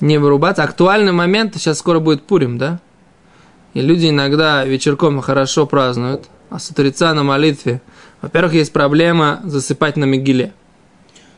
не 0.00 0.18
вырубаться. 0.18 0.62
Актуальный 0.62 1.12
момент, 1.12 1.54
сейчас 1.56 1.78
скоро 1.78 2.00
будет 2.00 2.22
Пурим, 2.22 2.58
да? 2.58 2.80
И 3.74 3.80
люди 3.80 4.08
иногда 4.08 4.64
вечерком 4.64 5.20
хорошо 5.20 5.66
празднуют, 5.66 6.28
а 6.48 6.58
с 6.58 6.70
утреца 6.70 7.12
на 7.12 7.22
молитве. 7.22 7.82
Во-первых, 8.22 8.54
есть 8.54 8.72
проблема 8.72 9.40
засыпать 9.44 9.96
на 9.96 10.04
Мегиле. 10.04 10.54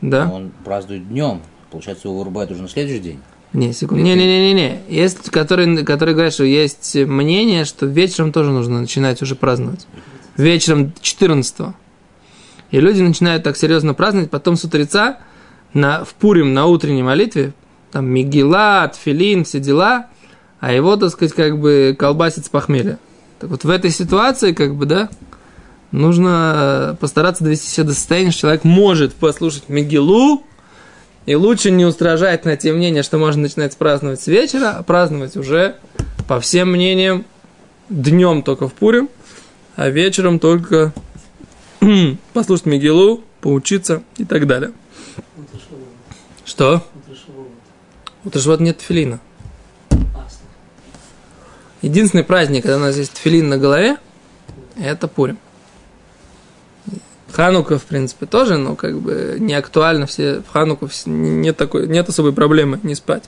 Да? 0.01 0.29
Он 0.31 0.51
празднует 0.63 1.09
днем. 1.09 1.41
Получается, 1.69 2.07
его 2.07 2.19
вырубают 2.19 2.51
уже 2.51 2.61
на 2.61 2.69
следующий 2.69 3.01
день. 3.01 3.19
Не, 3.51 3.73
секунду. 3.73 4.03
Не, 4.03 4.15
не, 4.15 4.25
не, 4.25 4.53
не, 4.53 4.53
не. 4.53 4.79
Есть, 4.87 5.29
которые, 5.31 5.83
которые 5.83 6.15
говорят, 6.15 6.33
что 6.33 6.43
есть 6.43 6.95
мнение, 6.95 7.65
что 7.65 7.85
вечером 7.85 8.31
тоже 8.31 8.51
нужно 8.51 8.79
начинать 8.79 9.21
уже 9.21 9.35
праздновать. 9.35 9.87
Вечером 10.37 10.93
14 11.01 11.75
И 12.71 12.79
люди 12.79 13.01
начинают 13.01 13.43
так 13.43 13.57
серьезно 13.57 13.93
праздновать, 13.93 14.29
потом 14.29 14.55
с 14.55 14.63
утреца 14.63 15.17
на, 15.73 16.03
в 16.03 16.13
Пурим 16.13 16.53
на 16.53 16.65
утренней 16.65 17.03
молитве, 17.03 17.53
там 17.91 18.07
Мигила, 18.07 18.91
Тфилин, 18.93 19.43
все 19.43 19.59
дела, 19.59 20.07
а 20.59 20.71
его, 20.71 20.95
так 20.95 21.11
сказать, 21.11 21.33
как 21.33 21.59
бы 21.59 21.95
колбасит 21.97 22.45
с 22.45 22.49
похмелья. 22.49 22.99
Так 23.39 23.49
вот 23.49 23.63
в 23.63 23.69
этой 23.69 23.89
ситуации, 23.89 24.51
как 24.53 24.75
бы, 24.75 24.85
да, 24.85 25.09
нужно 25.91 26.97
постараться 26.99 27.43
довести 27.43 27.67
себя 27.69 27.87
до 27.87 27.93
состояния, 27.93 28.31
что 28.31 28.41
человек 28.41 28.63
может 28.63 29.13
послушать 29.15 29.69
Мигилу, 29.69 30.43
и 31.25 31.35
лучше 31.35 31.71
не 31.71 31.85
устражать 31.85 32.45
на 32.45 32.57
те 32.57 32.73
мнения, 32.73 33.03
что 33.03 33.17
можно 33.17 33.43
начинать 33.43 33.75
праздновать 33.77 34.21
с 34.21 34.27
вечера, 34.27 34.75
а 34.77 34.83
праздновать 34.83 35.37
уже, 35.37 35.75
по 36.27 36.39
всем 36.39 36.71
мнениям, 36.71 37.25
днем 37.89 38.43
только 38.43 38.67
в 38.67 38.73
Пурим, 38.73 39.09
а 39.75 39.89
вечером 39.89 40.39
только 40.39 40.93
послушать 42.33 42.65
Мигелу, 42.65 43.23
поучиться 43.41 44.03
и 44.17 44.25
так 44.25 44.47
далее. 44.47 44.71
Что? 46.45 46.83
У 48.25 48.29
Ташвот 48.29 48.59
нет 48.59 48.77
тфилина. 48.79 49.19
Единственный 51.81 52.23
праздник, 52.23 52.63
когда 52.63 52.77
у 52.77 52.81
нас 52.81 52.97
есть 52.97 53.13
тфилин 53.13 53.47
на 53.47 53.57
голове, 53.57 53.97
это 54.75 55.07
Пурим. 55.07 55.37
Ханука, 57.31 57.77
в 57.77 57.83
принципе, 57.83 58.25
тоже, 58.25 58.57
но 58.57 58.75
как 58.75 58.99
бы 58.99 59.37
не 59.39 59.53
актуально. 59.53 60.07
Все, 60.07 60.41
в 60.41 60.47
Хануку 60.51 60.89
нет, 61.05 61.55
такой, 61.55 61.87
нет 61.87 62.09
особой 62.09 62.33
проблемы 62.33 62.79
не 62.83 62.95
спать. 62.95 63.25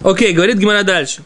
Окей, 0.00 0.32
говорит 0.32 0.58
Гимара 0.58 0.82
дальше. 0.82 1.22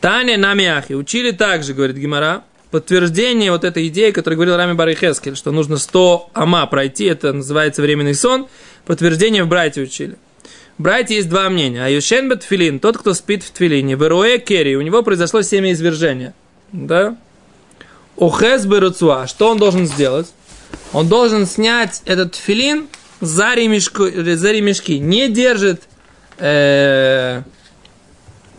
Таня 0.00 0.38
Намиахи. 0.38 0.94
Учили 0.94 1.32
также, 1.32 1.74
говорит 1.74 1.96
Гимара, 1.96 2.44
подтверждение 2.70 3.50
вот 3.50 3.64
этой 3.64 3.88
идеи, 3.88 4.10
которую 4.10 4.36
говорил 4.36 4.56
Рами 4.56 4.72
Барихескель, 4.72 5.36
что 5.36 5.52
нужно 5.52 5.76
100 5.76 6.30
ама 6.34 6.66
пройти, 6.66 7.04
это 7.04 7.32
называется 7.32 7.82
временный 7.82 8.14
сон. 8.14 8.48
Подтверждение 8.84 9.44
в 9.44 9.48
Брайте 9.48 9.82
учили. 9.82 10.16
В 10.78 10.82
Брайте 10.82 11.16
есть 11.16 11.28
два 11.28 11.48
мнения. 11.48 11.84
А 11.84 11.88
Юшен 11.88 12.28
Бетфилин, 12.28 12.80
тот, 12.80 12.98
кто 12.98 13.14
спит 13.14 13.42
в 13.42 13.50
Твилине, 13.50 13.94
Веруэ 13.94 14.38
Керри, 14.38 14.76
у 14.76 14.82
него 14.82 15.02
произошло 15.02 15.42
семяизвержение. 15.42 16.34
Да? 16.72 17.16
Охес 18.16 18.66
Беруцуа, 18.66 19.26
что 19.26 19.50
он 19.50 19.58
должен 19.58 19.86
сделать? 19.86 20.32
Он 20.92 21.08
должен 21.08 21.46
снять 21.46 22.02
этот 22.04 22.34
филин 22.34 22.88
за, 23.20 23.54
ремешку, 23.54 24.04
за 24.08 24.52
ремешки. 24.52 24.98
Не 24.98 25.28
держит 25.28 25.82
э, 26.38 27.42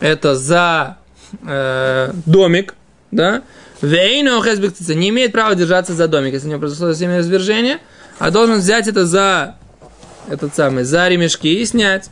это 0.00 0.34
за 0.34 0.98
э, 1.42 2.12
домик, 2.26 2.74
да? 3.10 3.42
Вейну 3.80 4.38
охес 4.38 4.58
бектица, 4.58 4.94
не 4.94 5.10
имеет 5.10 5.32
права 5.32 5.54
держаться 5.54 5.94
за 5.94 6.08
домик, 6.08 6.32
если 6.32 6.48
у 6.48 6.50
него 6.50 6.60
произошло 6.60 6.92
семяизвержение, 6.94 7.78
а 8.18 8.30
должен 8.30 8.58
взять 8.58 8.88
это 8.88 9.06
за 9.06 9.56
этот 10.28 10.54
самый, 10.54 10.84
за 10.84 11.08
ремешки 11.08 11.60
и 11.60 11.64
снять. 11.64 12.10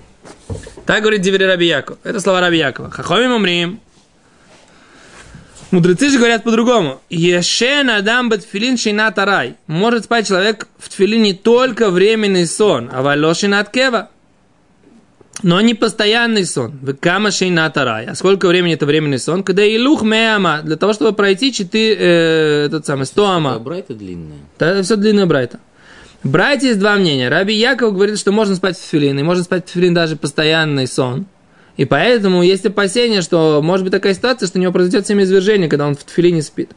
Так 0.86 1.00
говорит 1.00 1.22
Дивери 1.22 1.44
Раби 1.44 1.66
Яков. 1.66 1.98
Это 2.04 2.20
слова 2.20 2.40
Раби 2.40 2.58
Якова. 2.58 2.90
Хахомим 2.90 3.32
умрим. 3.32 3.80
Мудрецы 5.72 6.10
же 6.10 6.18
говорят 6.18 6.44
по-другому. 6.44 7.00
Ешен 7.10 7.90
адам 7.90 8.28
бетфилин 8.28 8.78
шинат 8.78 9.18
арай. 9.18 9.56
Может 9.66 10.04
спать 10.04 10.28
человек 10.28 10.68
в 10.78 10.88
тфилине 10.88 11.34
только 11.34 11.90
временный 11.90 12.46
сон, 12.46 12.88
а 12.92 13.02
валошин 13.02 13.54
от 13.54 13.70
кева. 13.70 14.10
Но 15.42 15.60
не 15.60 15.74
постоянный 15.74 16.46
сон. 16.46 16.72
В 16.80 16.94
кама 16.94 17.30
шинат 17.30 17.76
арай. 17.76 18.06
А 18.06 18.14
сколько 18.14 18.48
времени 18.48 18.74
это 18.74 18.86
временный 18.86 19.18
сон? 19.18 19.42
Когда 19.42 19.64
и 19.64 19.78
лух 19.78 20.02
меама. 20.02 20.60
Для 20.62 20.76
того, 20.76 20.92
чтобы 20.92 21.12
пройти 21.12 21.52
4, 21.52 21.94
э, 21.94 22.66
этот 22.66 22.86
самый, 22.86 23.06
100 23.06 23.26
ама. 23.26 23.58
Брайта 23.58 23.94
длинная. 23.94 24.38
Да, 24.58 24.82
все 24.82 24.96
длинная 24.96 25.26
брайта. 25.26 25.60
Брайте 26.22 26.68
есть 26.68 26.78
два 26.80 26.96
мнения. 26.96 27.28
Раби 27.28 27.54
Яков 27.54 27.94
говорит, 27.94 28.18
что 28.18 28.32
можно 28.32 28.56
спать 28.56 28.76
в 28.76 28.80
тфилин, 28.80 29.18
и 29.18 29.22
можно 29.22 29.44
спать 29.44 29.64
в 29.66 29.70
тфилин 29.70 29.94
даже 29.94 30.16
постоянный 30.16 30.86
сон. 30.86 31.26
И 31.76 31.84
поэтому 31.84 32.42
есть 32.42 32.64
опасение, 32.64 33.20
что 33.20 33.60
может 33.62 33.84
быть 33.84 33.92
такая 33.92 34.14
ситуация, 34.14 34.46
что 34.46 34.58
у 34.58 34.62
него 34.62 34.72
произойдет 34.72 35.06
семяизвержение, 35.06 35.68
когда 35.68 35.86
он 35.86 35.94
в 35.94 36.02
тфилине 36.04 36.42
спит. 36.42 36.70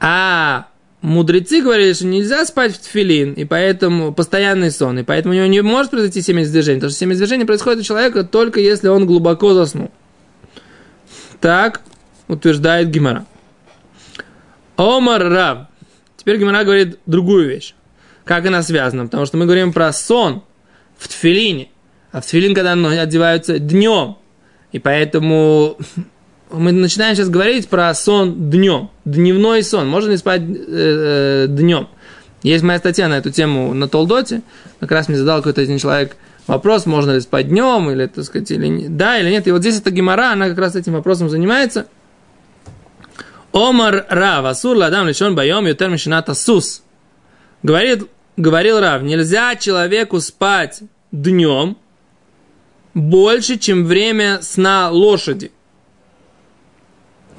А 0.00 0.66
мудрецы 1.04 1.60
говорили, 1.60 1.92
что 1.92 2.06
нельзя 2.06 2.44
спать 2.46 2.74
в 2.74 2.78
тфилин, 2.78 3.34
и 3.34 3.44
поэтому 3.44 4.14
постоянный 4.14 4.70
сон, 4.70 4.98
и 4.98 5.02
поэтому 5.02 5.34
у 5.34 5.36
него 5.36 5.46
не 5.46 5.60
может 5.60 5.90
произойти 5.90 6.22
семяизвержение, 6.22 6.80
потому 6.80 6.90
что 6.90 6.98
семяизвержение 7.00 7.46
происходит 7.46 7.80
у 7.80 7.84
человека 7.84 8.24
только 8.24 8.58
если 8.58 8.88
он 8.88 9.06
глубоко 9.06 9.52
заснул. 9.52 9.90
Так 11.40 11.82
утверждает 12.26 12.88
Гимара. 12.88 13.26
Омар 14.76 15.28
Рав. 15.28 15.58
Теперь 16.16 16.38
Гимара 16.38 16.64
говорит 16.64 16.98
другую 17.04 17.48
вещь. 17.48 17.74
Как 18.24 18.46
она 18.46 18.62
связана? 18.62 19.04
Потому 19.04 19.26
что 19.26 19.36
мы 19.36 19.44
говорим 19.44 19.74
про 19.74 19.92
сон 19.92 20.42
в 20.96 21.08
тфилине. 21.08 21.68
А 22.12 22.22
в 22.22 22.26
тфилин, 22.26 22.54
когда 22.54 22.72
одеваются 22.72 23.58
днем. 23.58 24.16
И 24.72 24.78
поэтому 24.78 25.76
мы 26.54 26.72
начинаем 26.72 27.14
сейчас 27.16 27.28
говорить 27.28 27.68
про 27.68 27.92
сон 27.94 28.50
днем. 28.50 28.90
Дневной 29.04 29.62
сон. 29.62 29.88
Можно 29.88 30.12
ли 30.12 30.16
спать 30.16 30.42
э, 30.42 30.46
э, 30.46 31.46
днем? 31.48 31.88
Есть 32.42 32.62
моя 32.62 32.78
статья 32.78 33.08
на 33.08 33.18
эту 33.18 33.30
тему 33.30 33.72
на 33.74 33.88
Толдоте. 33.88 34.42
Как 34.80 34.90
раз 34.90 35.08
мне 35.08 35.16
задал 35.16 35.38
какой-то 35.38 35.62
один 35.62 35.78
человек 35.78 36.16
вопрос, 36.46 36.86
можно 36.86 37.12
ли 37.12 37.20
спать 37.20 37.48
днем, 37.48 37.90
или, 37.90 38.06
так 38.06 38.24
сказать, 38.24 38.50
или 38.50 38.86
да, 38.88 39.18
или 39.18 39.30
нет. 39.30 39.46
И 39.46 39.52
вот 39.52 39.60
здесь 39.60 39.78
эта 39.78 39.90
гемора, 39.90 40.32
она 40.32 40.48
как 40.48 40.58
раз 40.58 40.76
этим 40.76 40.92
вопросом 40.92 41.28
занимается. 41.28 41.86
Омар 43.52 44.06
Рав, 44.08 44.44
Асур 44.44 44.76
Ладам 44.76 45.06
лишен 45.06 45.34
байом 45.34 45.66
ютер 45.66 45.88
мишината 45.88 46.34
сус. 46.34 46.82
Говорит, 47.62 48.04
говорил 48.36 48.80
Рав, 48.80 49.02
нельзя 49.02 49.54
человеку 49.56 50.20
спать 50.20 50.82
днем 51.12 51.76
больше, 52.94 53.58
чем 53.58 53.84
время 53.84 54.40
сна 54.42 54.90
лошади. 54.90 55.50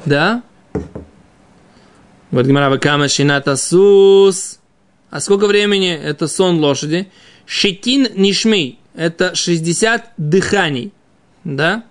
Да? 0.05 0.43
Вот 2.31 2.45
Гимара 2.45 2.69
Вакама 2.69 3.07
Шината 3.07 3.55
Сус. 3.55 4.59
А 5.09 5.19
сколько 5.19 5.47
времени 5.47 5.93
это 5.93 6.27
сон 6.27 6.59
лошади? 6.59 7.11
Шитин 7.45 8.07
Нишмей. 8.15 8.79
Это 8.93 9.35
60 9.35 10.13
дыханий. 10.17 10.93
Да? 11.43 11.83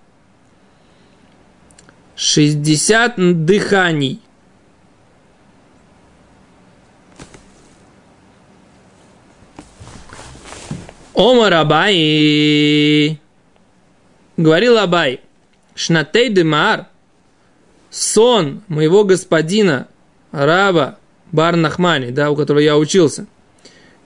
60 2.15 3.45
дыханий. 3.45 4.21
Омар 11.13 11.53
Абай. 11.53 13.19
Говорил 14.37 14.77
Абай. 14.77 15.21
Шнатей 15.73 16.29
Демар. 16.29 16.87
Сон 17.95 18.61
моего 18.67 19.05
господина, 19.05 19.87
раба 20.33 20.97
Бар 21.31 21.55
Нахмани, 21.55 22.11
да, 22.11 22.29
у 22.29 22.35
которого 22.35 22.59
я 22.59 22.77
учился. 22.77 23.25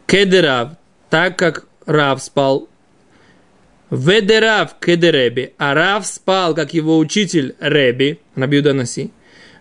Кедерав, 0.06 0.74
так 1.10 1.40
как 1.40 1.66
Рав 1.88 2.22
спал. 2.22 2.70
Ведерав 3.90 4.76
кедереби, 4.80 5.54
а 5.58 5.74
Рав 5.74 6.06
спал, 6.06 6.54
как 6.54 6.76
его 6.76 7.00
учитель 7.00 7.56
Реби, 7.60 8.20
Рабиуда 8.36 8.74
Наси. 8.74 9.10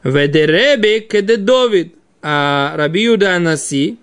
Ведереби 0.04 1.00
кедедовид, 1.00 1.94
а 2.20 2.74
Рабиуда 2.76 3.38
Наси, 3.38 3.98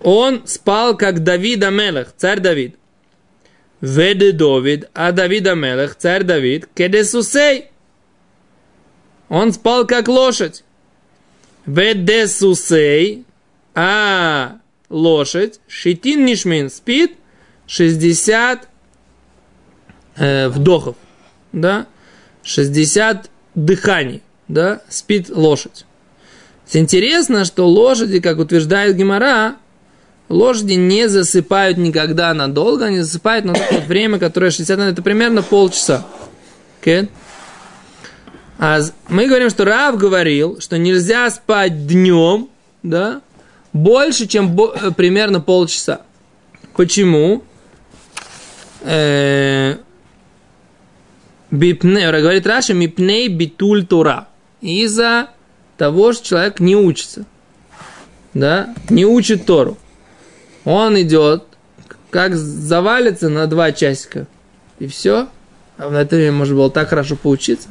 он 0.00 0.42
спал, 0.44 0.96
как 0.96 1.22
Давид 1.22 1.62
Амелех, 1.62 2.08
царь 2.16 2.40
Давид. 2.40 2.74
Веде 3.80 4.32
Давид, 4.32 4.88
а 4.92 5.12
Давид 5.12 5.46
Амелех, 5.46 5.94
царь 5.94 6.24
Давид, 6.24 6.66
кедесусей. 6.74 7.66
Он 9.28 9.52
спал, 9.52 9.86
как 9.86 10.08
лошадь. 10.08 10.64
Ведесусей, 11.66 13.24
а 13.74 14.58
лошадь, 14.90 15.60
Шитин 15.66 16.24
Нишмин 16.24 16.70
спит 16.70 17.16
60 17.66 18.68
э, 20.16 20.48
вдохов, 20.48 20.96
да, 21.52 21.86
60 22.42 23.30
дыханий, 23.54 24.22
да, 24.48 24.82
спит 24.88 25.30
лошадь. 25.30 25.86
Интересно, 26.72 27.44
что 27.44 27.68
лошади, 27.68 28.20
как 28.20 28.38
утверждает 28.38 28.96
Гемора, 28.96 29.56
лошади 30.28 30.74
не 30.74 31.08
засыпают 31.08 31.78
никогда 31.78 32.32
надолго, 32.34 32.86
они 32.86 33.00
засыпают 33.00 33.44
на 33.44 33.54
то 33.54 33.80
время, 33.86 34.18
которое 34.18 34.50
60 34.50 34.78
это 34.78 35.02
примерно 35.02 35.42
полчаса. 35.42 36.06
Okay? 36.82 37.08
А 38.66 38.80
мы 39.10 39.26
говорим, 39.26 39.50
что 39.50 39.66
Рав 39.66 39.98
говорил, 39.98 40.58
что 40.58 40.78
нельзя 40.78 41.28
спать 41.28 41.86
днем, 41.86 42.48
да, 42.82 43.20
больше, 43.74 44.26
чем 44.26 44.56
бо- 44.56 44.74
э, 44.74 44.90
примерно 44.90 45.42
полчаса. 45.42 46.00
Почему? 46.74 47.44
Э, 48.80 49.76
бипне, 51.50 52.10
говорит 52.10 52.46
Раша, 52.46 52.72
мипней 52.72 53.28
битуль 53.28 53.84
тура. 53.84 54.28
Из-за 54.62 55.28
того, 55.76 56.14
что 56.14 56.26
человек 56.28 56.58
не 56.58 56.74
учится. 56.74 57.26
Да? 58.32 58.74
Не 58.88 59.04
учит 59.04 59.44
Тору. 59.44 59.76
Он 60.64 60.98
идет, 61.02 61.44
как 62.08 62.34
завалится 62.34 63.28
на 63.28 63.46
два 63.46 63.72
часика. 63.72 64.26
И 64.78 64.86
все. 64.86 65.28
А 65.76 65.90
на 65.90 65.98
это 65.98 66.16
время 66.16 66.32
можно 66.32 66.54
было 66.54 66.70
так 66.70 66.88
хорошо 66.88 67.16
поучиться. 67.16 67.68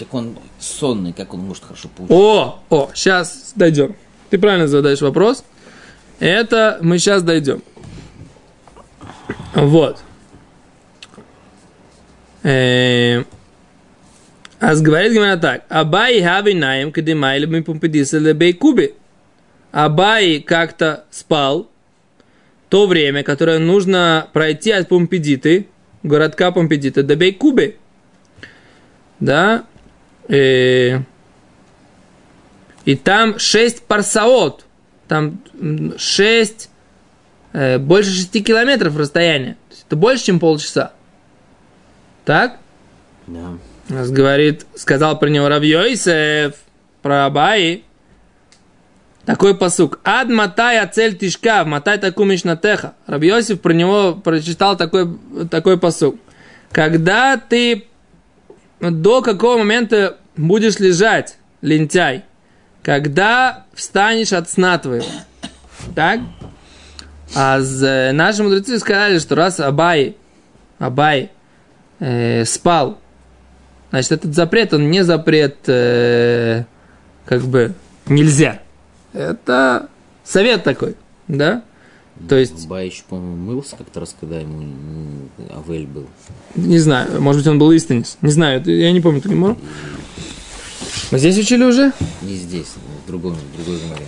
Так 0.00 0.14
он 0.14 0.34
сонный, 0.58 1.12
как 1.12 1.34
он 1.34 1.40
может 1.40 1.62
хорошо 1.62 1.90
поучиться? 1.94 2.16
О, 2.18 2.58
о, 2.70 2.90
сейчас 2.94 3.52
дойдем. 3.54 3.94
Ты 4.30 4.38
правильно 4.38 4.66
задаешь 4.66 5.02
вопрос. 5.02 5.44
Это 6.20 6.78
мы 6.80 6.98
сейчас 6.98 7.22
дойдем. 7.22 7.62
Вот. 9.54 9.98
Э, 12.44 13.24
а 14.58 14.74
говорит 14.76 15.12
Гимара 15.12 15.36
так. 15.36 15.64
Абай 15.68 16.22
хави 16.22 16.54
наем 16.54 16.92
кадимай 16.92 17.38
лебми 17.38 17.60
пумпедиса 17.60 18.16
лебей 18.16 18.54
куби. 18.54 18.94
Абай 19.70 20.40
как-то 20.40 21.04
спал 21.10 21.68
то 22.70 22.86
время, 22.86 23.22
которое 23.22 23.58
нужно 23.58 24.28
пройти 24.32 24.70
от 24.70 24.88
Помпедиты, 24.88 25.66
городка 26.02 26.52
Помпедита, 26.52 27.02
до 27.02 27.16
Бейкубы. 27.16 27.76
Да? 29.18 29.66
Э, 30.30 31.00
и 32.84 32.94
там 32.94 33.38
6 33.38 33.82
парсаот, 33.82 34.64
там 35.08 35.40
6, 35.98 36.70
э, 37.52 37.78
больше 37.78 38.10
6 38.10 38.44
километров 38.44 38.96
расстояние. 38.96 39.56
Это 39.86 39.96
больше, 39.96 40.26
чем 40.26 40.38
полчаса. 40.38 40.92
Так? 42.24 42.58
Да. 43.26 43.58
Нас 43.88 44.10
говорит, 44.10 44.66
сказал 44.76 45.18
про 45.18 45.28
него 45.28 45.48
Равьёйсев, 45.48 46.54
про 47.02 47.26
Абаи. 47.26 47.82
Такой 49.24 49.56
посук. 49.56 49.98
Ад 50.04 50.28
матай 50.28 50.78
ацель 50.78 51.18
тишка, 51.18 51.64
матай 51.64 51.98
таку 51.98 52.24
мишнатеха. 52.24 52.94
Рабьёсиф 53.06 53.60
про 53.60 53.72
него 53.72 54.14
прочитал 54.14 54.76
такой, 54.76 55.18
такой 55.50 55.76
посук. 55.76 56.16
Когда 56.70 57.36
ты 57.36 57.89
до 58.80 59.22
какого 59.22 59.58
момента 59.58 60.18
будешь 60.36 60.78
лежать, 60.78 61.36
лентяй? 61.60 62.24
Когда 62.82 63.64
встанешь 63.74 64.32
от 64.32 64.48
сна 64.48 64.78
твоего. 64.78 65.04
Так? 65.94 66.20
А 67.34 67.60
с, 67.60 68.12
наши 68.12 68.42
мудрецы 68.42 68.78
сказали, 68.78 69.18
что 69.18 69.34
раз 69.34 69.60
Абай, 69.60 70.16
Абай 70.78 71.30
э, 72.00 72.44
спал, 72.44 72.98
значит, 73.90 74.12
этот 74.12 74.34
запрет, 74.34 74.72
он 74.74 74.90
не 74.90 75.04
запрет, 75.04 75.58
э, 75.68 76.64
как 77.24 77.42
бы, 77.42 77.74
нельзя. 78.06 78.60
Это 79.12 79.88
совет 80.24 80.64
такой, 80.64 80.96
да? 81.28 81.62
То 82.28 82.36
есть, 82.36 82.68
Бай 82.68 82.86
еще, 82.86 83.02
по-моему, 83.08 83.36
мылся 83.36 83.76
как-то 83.76 84.00
раз, 84.00 84.14
когда 84.18 84.38
ему 84.40 84.68
Авель 85.56 85.86
был. 85.86 86.06
не 86.54 86.78
знаю, 86.78 87.20
может 87.20 87.40
быть, 87.42 87.48
он 87.48 87.58
был 87.58 87.72
истинец. 87.72 88.18
Не 88.20 88.30
знаю, 88.30 88.62
я 88.64 88.92
не 88.92 89.00
помню, 89.00 89.20
ты 89.20 89.28
не 89.28 89.34
можешь. 89.34 89.58
Мы 91.10 91.18
здесь 91.18 91.38
учили 91.38 91.64
уже? 91.64 91.92
Не 92.22 92.36
здесь, 92.36 92.68
в 93.04 93.06
другом, 93.06 93.34
в 93.34 93.64
другой 93.64 93.80
море. 93.88 94.06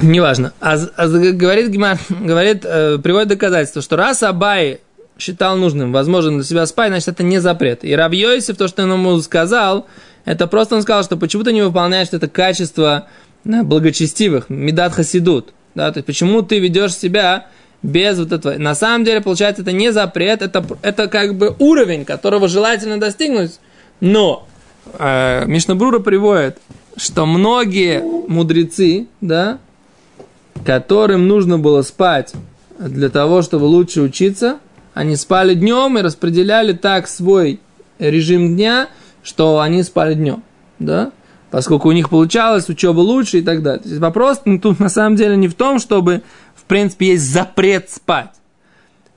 Неважно. 0.00 0.52
А, 0.60 0.76
а 0.96 1.08
говорит, 1.08 1.70
Гемар- 1.70 1.98
говорит 2.08 2.64
э, 2.64 2.98
приводит 2.98 3.28
доказательство, 3.28 3.82
что 3.82 3.96
раз 3.96 4.22
Абай 4.22 4.80
считал 5.18 5.56
нужным, 5.56 5.92
возможно, 5.92 6.32
для 6.32 6.42
себя 6.42 6.66
спать, 6.66 6.88
значит, 6.88 7.08
это 7.08 7.22
не 7.22 7.38
запрет. 7.38 7.84
И 7.84 7.94
Раб 7.94 8.12
Йосиф, 8.12 8.56
то, 8.56 8.68
что 8.68 8.82
он 8.82 8.92
ему 8.92 9.20
сказал, 9.20 9.86
это 10.24 10.46
просто 10.46 10.76
он 10.76 10.82
сказал, 10.82 11.04
что 11.04 11.16
почему 11.16 11.44
ты 11.44 11.52
не 11.52 11.62
выполняешь 11.62 12.08
это 12.12 12.28
качество 12.28 13.08
э, 13.44 13.62
благочестивых, 13.62 14.48
медат 14.48 14.94
хасидут. 14.94 15.52
Да, 15.74 15.90
то 15.92 15.98
есть, 15.98 16.06
почему 16.06 16.42
ты 16.42 16.58
ведешь 16.58 16.94
себя 16.96 17.46
без 17.82 18.18
вот 18.18 18.32
этого. 18.32 18.58
На 18.58 18.74
самом 18.74 19.04
деле, 19.04 19.20
получается, 19.20 19.62
это 19.62 19.72
не 19.72 19.92
запрет, 19.92 20.42
это, 20.42 20.64
это 20.82 21.08
как 21.08 21.36
бы 21.36 21.54
уровень, 21.58 22.04
которого 22.04 22.48
желательно 22.48 22.98
достигнуть. 23.00 23.58
Но 24.00 24.46
э, 24.98 25.44
Мишнабрура 25.46 25.98
приводит, 25.98 26.58
что 26.96 27.26
многие 27.26 28.02
мудрецы, 28.28 29.06
да, 29.20 29.58
которым 30.64 31.26
нужно 31.28 31.58
было 31.58 31.82
спать 31.82 32.34
для 32.78 33.08
того, 33.08 33.42
чтобы 33.42 33.64
лучше 33.64 34.02
учиться, 34.02 34.58
они 34.94 35.16
спали 35.16 35.54
днем 35.54 35.98
и 35.98 36.02
распределяли 36.02 36.72
так 36.72 37.08
свой 37.08 37.60
режим 37.98 38.56
дня, 38.56 38.88
что 39.22 39.60
они 39.60 39.82
спали 39.82 40.14
днем, 40.14 40.42
да, 40.78 41.12
поскольку 41.50 41.88
у 41.88 41.92
них 41.92 42.10
получалось 42.10 42.68
учеба 42.68 43.00
лучше 43.00 43.38
и 43.38 43.42
так 43.42 43.62
далее. 43.62 43.82
То 43.82 43.88
есть 43.88 44.00
вопрос 44.00 44.42
тут 44.62 44.78
на 44.80 44.88
самом 44.88 45.16
деле 45.16 45.36
не 45.36 45.48
в 45.48 45.54
том, 45.54 45.78
чтобы, 45.78 46.22
в 46.54 46.64
принципе, 46.64 47.08
есть 47.08 47.30
запрет 47.30 47.90
спать. 47.90 48.30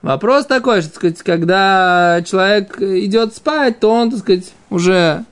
Вопрос 0.01 0.45
такой, 0.45 0.81
что, 0.81 0.89
так 0.89 0.97
сказать, 0.97 1.19
когда 1.19 2.21
человек 2.25 2.81
идет 2.81 3.33
спать, 3.35 3.79
то 3.79 3.89
он, 3.89 4.11
так 4.11 4.19
сказать, 4.19 4.51
уже 4.69 5.23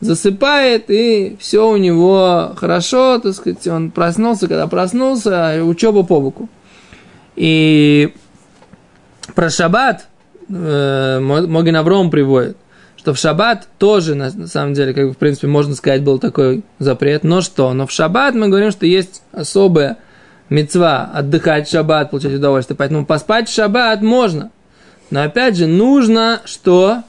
засыпает, 0.00 0.84
и 0.88 1.36
все 1.40 1.68
у 1.68 1.76
него 1.76 2.52
хорошо, 2.56 3.18
так 3.18 3.34
сказать, 3.34 3.66
он 3.66 3.90
проснулся, 3.90 4.48
когда 4.48 4.66
проснулся, 4.66 5.62
учеба 5.62 6.04
по 6.04 6.20
боку. 6.20 6.48
И 7.36 8.14
про 9.34 9.50
шаббат 9.50 10.08
э, 10.48 11.20
Могин 11.20 11.76
Авром 11.76 12.10
приводит, 12.10 12.56
что 13.04 13.12
в 13.12 13.18
шаббат 13.18 13.68
тоже, 13.76 14.14
на, 14.14 14.32
на 14.32 14.46
самом 14.46 14.72
деле, 14.72 14.94
как 14.94 15.10
в 15.10 15.16
принципе, 15.18 15.46
можно 15.46 15.74
сказать, 15.74 16.02
был 16.02 16.18
такой 16.18 16.62
запрет. 16.78 17.22
Но 17.22 17.42
что? 17.42 17.74
Но 17.74 17.86
в 17.86 17.92
шаббат 17.92 18.34
мы 18.34 18.48
говорим, 18.48 18.70
что 18.70 18.86
есть 18.86 19.20
особая 19.30 19.98
мецва 20.48 21.10
отдыхать 21.12 21.68
в 21.68 21.70
шаббат, 21.70 22.10
получать 22.10 22.32
удовольствие. 22.32 22.78
Поэтому 22.78 23.04
поспать 23.04 23.50
в 23.50 23.52
шаббат 23.52 24.00
можно. 24.00 24.52
Но 25.10 25.22
опять 25.22 25.54
же, 25.54 25.66
нужно 25.66 26.40
что? 26.46 27.02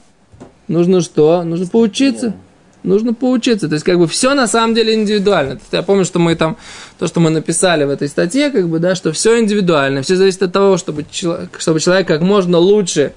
Нужно 0.68 1.00
что? 1.00 1.42
Нужно 1.44 1.66
поучиться. 1.66 2.34
Нужно 2.82 3.14
поучиться. 3.14 3.66
То 3.66 3.72
есть, 3.72 3.84
как 3.86 3.98
бы, 3.98 4.06
все 4.06 4.34
на 4.34 4.46
самом 4.46 4.74
деле 4.74 4.92
индивидуально. 4.92 5.58
Я 5.72 5.82
помню, 5.82 6.04
что 6.04 6.18
мы 6.18 6.34
там, 6.34 6.58
то, 6.98 7.06
что 7.06 7.20
мы 7.20 7.30
написали 7.30 7.84
в 7.84 7.90
этой 7.90 8.08
статье, 8.08 8.50
как 8.50 8.68
бы, 8.68 8.80
да, 8.80 8.96
что 8.96 9.12
все 9.12 9.40
индивидуально. 9.40 10.02
Все 10.02 10.16
зависит 10.16 10.42
от 10.42 10.52
того, 10.52 10.76
чтобы 10.76 11.06
чтобы 11.10 11.80
человек 11.80 12.06
как 12.06 12.20
можно 12.20 12.58
лучше, 12.58 13.14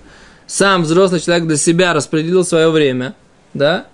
сам 0.49 0.81
взрослый 0.81 1.21
человек 1.21 1.45
для 1.45 1.57
себя 1.57 1.93
распределил 1.93 2.43
свое 2.43 2.71
время, 2.71 3.13
да, 3.53 3.85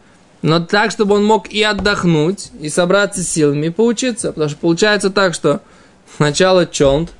но 0.41 0.61
так, 0.61 0.91
чтобы 0.91 1.15
он 1.15 1.25
мог 1.25 1.49
и 1.49 1.61
отдохнуть, 1.61 2.51
и 2.61 2.69
собраться 2.69 3.23
с 3.23 3.27
силами, 3.27 3.67
и 3.67 3.69
поучиться. 3.69 4.31
Потому 4.31 4.49
что 4.49 4.59
получается 4.59 5.09
так, 5.09 5.33
что 5.33 5.61
сначала 6.15 6.65
чонт, 6.65 7.11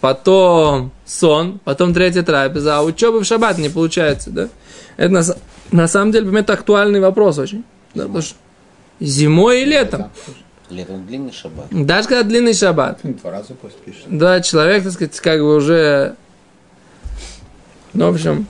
потом 0.00 0.90
сон, 1.04 1.60
потом 1.62 1.94
третья 1.94 2.22
трапеза, 2.22 2.78
а 2.78 2.82
учеба 2.82 3.18
в 3.18 3.24
шаббат 3.24 3.58
не 3.58 3.68
получается, 3.68 4.30
да? 4.30 4.48
Это 4.96 5.12
на, 5.12 5.22
на 5.70 5.88
самом 5.88 6.10
деле, 6.10 6.40
это 6.40 6.54
актуальный 6.54 7.00
вопрос 7.00 7.38
очень. 7.38 7.64
Да, 7.94 8.04
потому 8.04 8.22
что 8.22 8.34
зимой 8.98 9.62
и 9.62 9.64
летом. 9.64 10.10
Летом 10.70 11.06
длинный 11.06 11.32
шаббат. 11.32 11.66
Даже 11.70 12.08
когда 12.08 12.24
длинный 12.24 12.54
шаббат. 12.54 13.00
Два 13.02 13.30
раза 13.30 13.54
пусть 13.54 13.76
пишет. 13.76 14.04
Да, 14.06 14.40
человек, 14.40 14.82
так 14.82 14.92
сказать, 14.92 15.20
как 15.20 15.40
бы 15.40 15.54
уже... 15.54 16.16
Ну, 17.94 18.10
в 18.10 18.14
общем... 18.14 18.46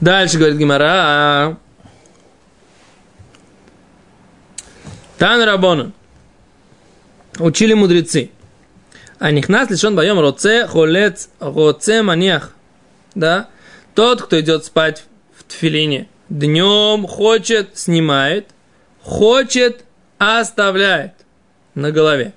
Дальше 0.00 0.38
говорит 0.38 0.58
Гимара. 0.58 1.58
Тан 5.18 5.42
Рабона. 5.42 5.92
Учили 7.38 7.74
мудрецы. 7.74 8.30
А 9.18 9.32
нихнас 9.32 9.68
лишен 9.70 9.96
боем 9.96 10.20
роце 10.20 10.68
холец 10.68 11.30
роце 11.40 12.02
маньях. 12.02 12.54
Да? 13.16 13.48
Тот, 13.94 14.22
кто 14.22 14.38
идет 14.38 14.64
спать 14.64 15.04
в 15.36 15.42
тфилине, 15.42 16.08
днем 16.28 17.04
хочет, 17.08 17.76
снимает, 17.76 18.46
хочет, 19.02 19.84
оставляет 20.18 21.14
на 21.74 21.90
голове. 21.90 22.32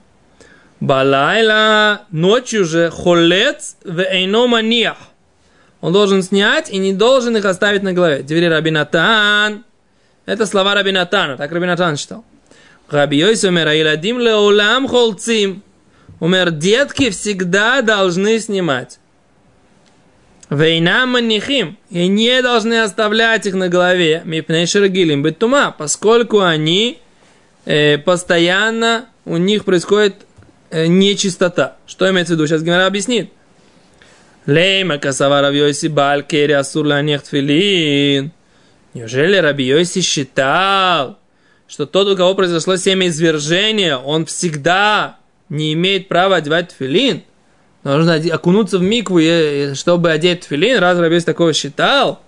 Балайла 0.80 2.08
ночью 2.10 2.66
же 2.66 2.90
холец 2.90 3.76
в 3.84 4.00
эйно 4.00 4.48
маниях. 4.48 4.98
Он 5.82 5.92
должен 5.92 6.22
снять 6.22 6.70
и 6.70 6.78
не 6.78 6.94
должен 6.94 7.36
их 7.36 7.46
оставить 7.46 7.84
на 7.84 7.92
голове. 7.92 8.22
Двери 8.22 8.46
Рабинатан. 8.46 9.66
Это 10.26 10.46
слова 10.46 10.76
Рабинатана. 10.76 11.38
Так 11.38 11.52
Рабинатан 11.52 11.98
считал. 11.98 12.24
Раби 12.90 13.18
Йойс 13.18 13.44
умер, 13.44 13.68
а 13.68 13.82
иладим 13.82 14.20
леулам 14.20 14.88
холцим. 14.88 15.64
Умер, 16.20 16.52
детки 16.52 17.10
всегда 17.10 17.82
должны 17.82 18.40
снимать. 18.40 19.00
Вейна 20.52 21.08
манихим. 21.08 21.78
И 21.90 22.08
не 22.08 22.42
должны 22.44 22.82
оставлять 22.82 23.48
их 23.48 23.56
на 23.56 23.68
голове. 23.68 24.22
Мипней 24.24 24.68
шарагилим 24.68 25.24
битума. 25.24 25.74
Поскольку 25.76 26.42
они 26.42 27.00
э, 27.66 27.98
постоянно, 27.98 29.06
у 29.26 29.38
них 29.38 29.66
происходит 29.66 30.16
э, 30.70 30.86
нечистота. 30.86 31.78
Что 31.88 32.08
имеется 32.12 32.34
в 32.34 32.36
виду? 32.36 32.46
Сейчас 32.46 32.62
Гимара 32.62 32.86
объяснит. 32.86 33.32
Лейма 34.48 34.98
касава 34.98 35.42
Раби 35.42 35.60
Йоси 35.60 35.88
Баль 35.88 36.24
Кери 36.24 36.54
Асур 36.54 36.88
Ланех 36.88 37.22
Тфилин. 37.22 38.32
Неужели 38.96 39.38
Раби 39.38 39.66
Йоси 39.66 40.02
считал, 40.02 41.20
что 41.68 41.86
тот, 41.86 42.08
у 42.08 42.18
кого 42.18 42.34
произошло 42.34 42.76
семя 42.76 43.08
извержения, 43.08 43.98
он 43.98 44.26
всегда 44.26 45.18
не 45.50 45.74
имеет 45.74 46.08
права 46.08 46.38
одевать 46.38 46.70
тфилин? 46.70 47.22
Нужно 47.84 48.16
окунуться 48.16 48.80
в 48.80 48.82
микву, 48.82 49.20
чтобы 49.76 50.10
одеть 50.10 50.42
тфилин. 50.42 50.80
Раз 50.80 50.98
Раби 50.98 51.16
Йоси 51.16 51.26
такого 51.28 51.54
считал, 51.54 52.20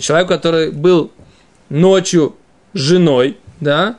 человек, 0.00 0.28
который 0.28 0.70
был 0.70 1.10
ночью 1.68 2.36
женой, 2.74 3.38
да, 3.60 3.98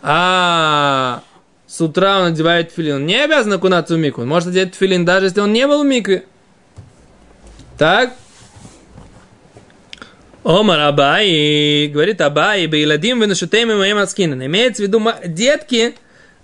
а 0.00 1.22
с 1.66 1.78
утра 1.82 2.20
он 2.20 2.28
одевает 2.28 2.70
тфилин, 2.70 2.96
он 2.96 3.06
не 3.06 3.22
обязан 3.22 3.52
окунаться 3.52 3.96
в 3.96 3.98
микву. 3.98 4.22
Он 4.22 4.28
может 4.28 4.48
одеть 4.48 4.72
тфилин, 4.72 5.04
даже 5.04 5.26
если 5.26 5.40
он 5.40 5.52
не 5.52 5.66
был 5.66 5.82
в 5.82 5.86
микве. 5.86 6.24
Так? 7.80 8.12
Омар 10.44 10.80
Абай, 10.80 11.86
говорит 11.86 12.20
Абай, 12.20 12.66
Бейладим 12.66 13.20
выношутейми 13.20 13.72
моим 13.72 13.96
аскинан. 13.96 14.44
Имеется 14.44 14.82
в 14.82 14.86
виду 14.86 15.02
детки, 15.24 15.94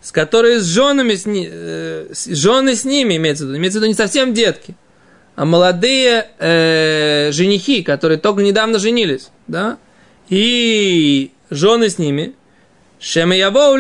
с 0.00 0.12
которыми 0.12 0.56
с 0.60 0.64
женами, 0.64 1.14
с, 1.14 1.26
ни- 1.26 1.46
э, 1.46 2.06
с- 2.10 2.34
жены 2.34 2.74
с 2.74 2.86
ними, 2.86 3.18
имеется 3.18 3.44
в 3.44 3.48
виду. 3.48 3.58
Имеется 3.58 3.78
в 3.78 3.82
виду 3.82 3.88
не 3.88 3.94
совсем 3.94 4.32
детки, 4.32 4.76
а 5.34 5.44
молодые 5.44 6.26
э, 6.38 7.28
женихи, 7.34 7.82
которые 7.82 8.16
только 8.16 8.40
недавно 8.40 8.78
женились, 8.78 9.28
да? 9.46 9.76
И 10.30 11.32
жены 11.50 11.90
с 11.90 11.98
ними. 11.98 12.32
Шема 12.98 13.36
явоу 13.36 13.76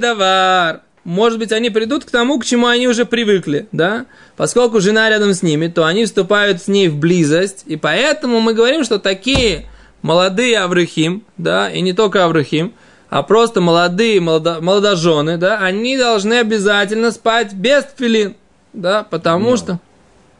давар. 0.00 0.80
Может 1.04 1.38
быть, 1.38 1.52
они 1.52 1.70
придут 1.70 2.04
к 2.04 2.10
тому, 2.10 2.38
к 2.38 2.44
чему 2.44 2.66
они 2.66 2.88
уже 2.88 3.04
привыкли, 3.04 3.66
да? 3.72 4.06
Поскольку 4.36 4.80
жена 4.80 5.08
рядом 5.08 5.32
с 5.32 5.42
ними, 5.42 5.68
то 5.68 5.84
они 5.84 6.04
вступают 6.04 6.62
с 6.62 6.68
ней 6.68 6.88
в 6.88 6.96
близость, 6.96 7.64
и 7.66 7.76
поэтому 7.76 8.40
мы 8.40 8.54
говорим, 8.54 8.84
что 8.84 8.98
такие 8.98 9.66
молодые 10.02 10.58
Аврахим, 10.58 11.24
да, 11.36 11.70
и 11.70 11.80
не 11.80 11.92
только 11.92 12.24
Аврахим, 12.24 12.74
а 13.08 13.22
просто 13.22 13.60
молодые 13.60 14.20
молодо, 14.20 14.58
молодожены, 14.60 15.38
да, 15.38 15.58
они 15.58 15.96
должны 15.96 16.34
обязательно 16.34 17.10
спать 17.10 17.54
без 17.54 17.84
тфилин, 17.84 18.36
да, 18.72 19.02
потому 19.02 19.46
Днем. 19.46 19.56
что... 19.56 19.80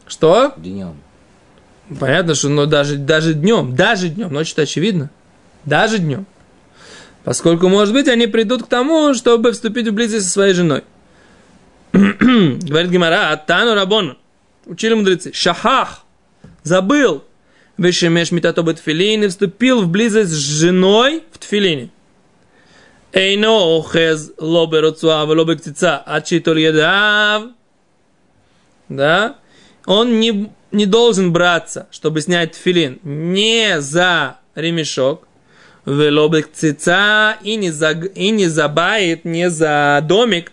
Что? 0.07 0.53
Днем. 0.57 0.95
Понятно, 1.99 2.35
что 2.35 2.49
ну, 2.49 2.65
даже, 2.65 2.97
даже 2.97 3.33
днем, 3.33 3.75
даже 3.75 4.09
днем, 4.09 4.31
ночью-то 4.31 4.63
очевидно, 4.63 5.09
даже 5.65 5.97
днем. 5.97 6.25
Поскольку, 7.23 7.67
может 7.67 7.93
быть, 7.93 8.07
они 8.07 8.27
придут 8.27 8.63
к 8.63 8.67
тому, 8.67 9.13
чтобы 9.13 9.51
вступить 9.51 9.87
в 9.87 9.93
близость 9.93 10.25
со 10.25 10.31
своей 10.31 10.53
женой. 10.53 10.83
Говорит 11.91 12.91
Гимара, 12.91 13.31
Аттану 13.31 13.75
Рабон. 13.75 14.17
Учили 14.65 14.93
мудрецы. 14.93 15.33
Шахах. 15.33 16.05
Забыл. 16.63 17.23
Вешемеш 17.77 18.31
митато 18.31 18.61
тфилин 18.73 19.23
и 19.23 19.27
вступил 19.27 19.81
в 19.81 19.87
близость 19.87 20.31
с 20.31 20.35
женой 20.35 21.23
в 21.31 21.37
тфилине. 21.37 21.89
Эйно 23.13 23.79
охез 23.79 24.33
лобе 24.37 24.81
роцуава 24.81 25.33
лобе 25.33 25.55
ктица 25.55 25.97
ачитол 25.97 26.55
едав. 26.55 27.43
Да? 28.89 29.37
Он 29.85 30.19
не, 30.19 30.51
не 30.71 30.85
должен 30.85 31.31
браться, 31.31 31.87
чтобы 31.89 32.21
снять 32.21 32.51
тфилин, 32.51 32.99
не 33.03 33.79
за 33.79 34.39
ремешок, 34.55 35.27
велобек 35.89 36.49
цица 36.53 37.37
и 37.43 37.55
не, 37.55 37.71
за, 37.71 37.91
и 37.91 38.29
не 38.31 38.47
за 38.47 38.67
байт, 38.67 39.25
не 39.25 39.49
за 39.49 39.99
домик, 40.07 40.51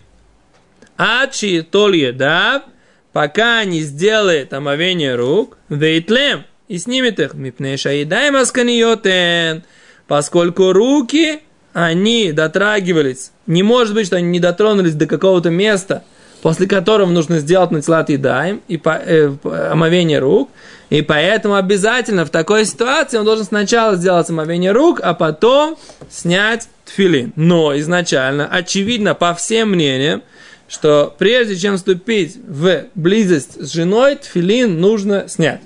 а 0.97 1.27
читоль 1.27 2.11
да, 2.13 2.65
пока 3.13 3.63
не 3.63 3.81
сделает 3.81 4.53
омовение 4.53 5.15
рук, 5.15 5.57
вейтлем, 5.69 6.43
и 6.67 6.77
снимет 6.77 7.19
их, 7.19 7.33
мипнеша 7.33 7.93
и 7.93 8.03
дай 8.03 8.31
масканиотен, 8.31 9.63
поскольку 10.07 10.73
руки, 10.73 11.39
они 11.73 12.31
дотрагивались, 12.31 13.31
не 13.45 13.61
может 13.61 13.93
быть, 13.93 14.07
что 14.07 14.17
они 14.17 14.29
не 14.29 14.39
дотронулись 14.39 14.95
до 14.95 15.05
какого-то 15.05 15.49
места, 15.51 16.03
после 16.41 16.67
которого 16.67 17.09
нужно 17.09 17.39
сделать 17.39 17.71
нацелат 17.71 18.09
и 18.09 18.17
даем, 18.17 18.61
и 18.67 18.77
по, 18.77 18.91
э, 18.91 19.31
омовение 19.71 20.19
рук, 20.19 20.49
и 20.89 21.01
поэтому 21.01 21.55
обязательно 21.55 22.25
в 22.25 22.29
такой 22.29 22.65
ситуации 22.65 23.17
он 23.17 23.25
должен 23.25 23.45
сначала 23.45 23.95
сделать 23.95 24.29
омовение 24.29 24.71
рук, 24.71 25.01
а 25.03 25.13
потом 25.13 25.77
снять 26.09 26.69
тфилин. 26.85 27.33
Но 27.35 27.77
изначально, 27.79 28.47
очевидно, 28.47 29.13
по 29.13 29.33
всем 29.33 29.71
мнениям, 29.71 30.23
что 30.69 31.13
прежде 31.17 31.57
чем 31.57 31.77
вступить 31.77 32.37
в 32.37 32.85
близость 32.95 33.61
с 33.61 33.73
женой, 33.73 34.15
тфилин 34.15 34.79
нужно 34.79 35.27
снять. 35.27 35.61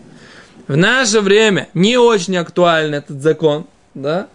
В 0.68 0.78
наше 0.78 1.22
время 1.22 1.68
не 1.74 1.98
очень 1.98 2.38
актуален 2.38 2.96
этот 2.96 3.22
закон, 3.22 3.68
да, 3.94 4.28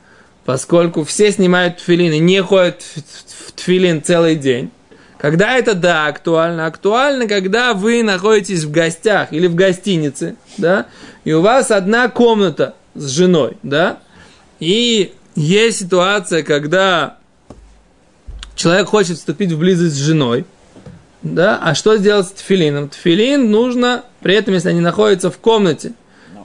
поскольку 0.44 1.02
все 1.04 1.32
снимают 1.32 1.78
тфилин 1.78 2.12
и 2.12 2.18
не 2.18 2.42
ходят 2.42 2.82
в 2.82 3.52
тфилин 3.52 4.02
целый 4.02 4.36
день. 4.36 4.70
Когда 5.18 5.56
это, 5.56 5.74
да, 5.74 6.06
актуально? 6.06 6.66
Актуально, 6.66 7.26
когда 7.26 7.72
вы 7.72 8.02
находитесь 8.02 8.64
в 8.64 8.70
гостях 8.70 9.32
или 9.32 9.46
в 9.46 9.54
гостинице, 9.54 10.36
да, 10.58 10.86
и 11.24 11.32
у 11.32 11.40
вас 11.40 11.70
одна 11.70 12.08
комната 12.08 12.74
с 12.94 13.08
женой, 13.08 13.56
да, 13.62 13.98
и 14.60 15.14
есть 15.34 15.80
ситуация, 15.80 16.42
когда 16.42 17.16
человек 18.54 18.88
хочет 18.88 19.16
вступить 19.16 19.52
в 19.52 19.58
близость 19.58 19.94
с 19.94 19.98
женой, 19.98 20.44
да, 21.22 21.58
а 21.62 21.74
что 21.74 21.96
сделать 21.96 22.28
с 22.28 22.32
тфилином? 22.32 22.88
Тфилин 22.90 23.50
нужно, 23.50 24.04
при 24.20 24.34
этом, 24.34 24.54
если 24.54 24.68
они 24.68 24.80
находятся 24.80 25.30
в 25.30 25.38
комнате, 25.38 25.92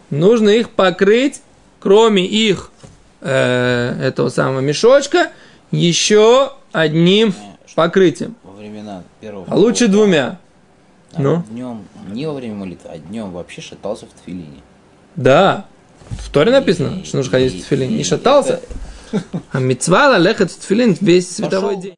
нужно 0.10 0.49
их 0.49 0.69
покрыть, 0.69 1.41
кроме 1.79 2.25
их 2.25 2.71
э, 3.19 3.97
этого 4.01 4.29
самого 4.29 4.62
мешочка, 4.62 5.31
еще 5.71 6.53
одним 6.71 7.34
покрытием. 7.75 8.36
Времена 8.91 9.04
первого... 9.19 9.45
А 9.47 9.56
лучше 9.56 9.88
двумя. 9.88 10.39
Ну? 11.17 11.43
Днем, 11.49 11.86
не 12.10 12.25
во 12.25 12.34
время 12.34 12.56
молитвы, 12.56 12.89
а 12.91 12.97
днем 12.97 13.32
вообще 13.32 13.62
шатался 13.62 14.06
в 14.06 14.10
тфилине. 14.21 14.62
Да. 15.15 15.65
В 16.10 16.30
Торе 16.32 16.51
написано, 16.51 17.04
что 17.06 17.17
нужно 17.17 17.32
ходить 17.32 17.62
в 17.62 17.65
тфилин. 17.65 17.95
Не 17.95 18.04
шатался. 18.04 18.62
А 19.51 19.60
мецва 19.60 20.17
лехать 20.17 20.51
в 20.51 20.60
тфилин 20.60 20.95
весь 21.01 21.36
световой 21.36 21.77
день. 21.77 21.95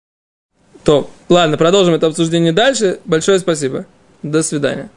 То, 0.84 1.10
ладно, 1.30 1.58
продолжим 1.58 1.94
это 1.94 2.08
обсуждение 2.08 2.52
дальше. 2.52 3.00
Большое 3.06 3.40
спасибо. 3.40 3.86
До 4.24 4.44
свидания. 4.44 4.90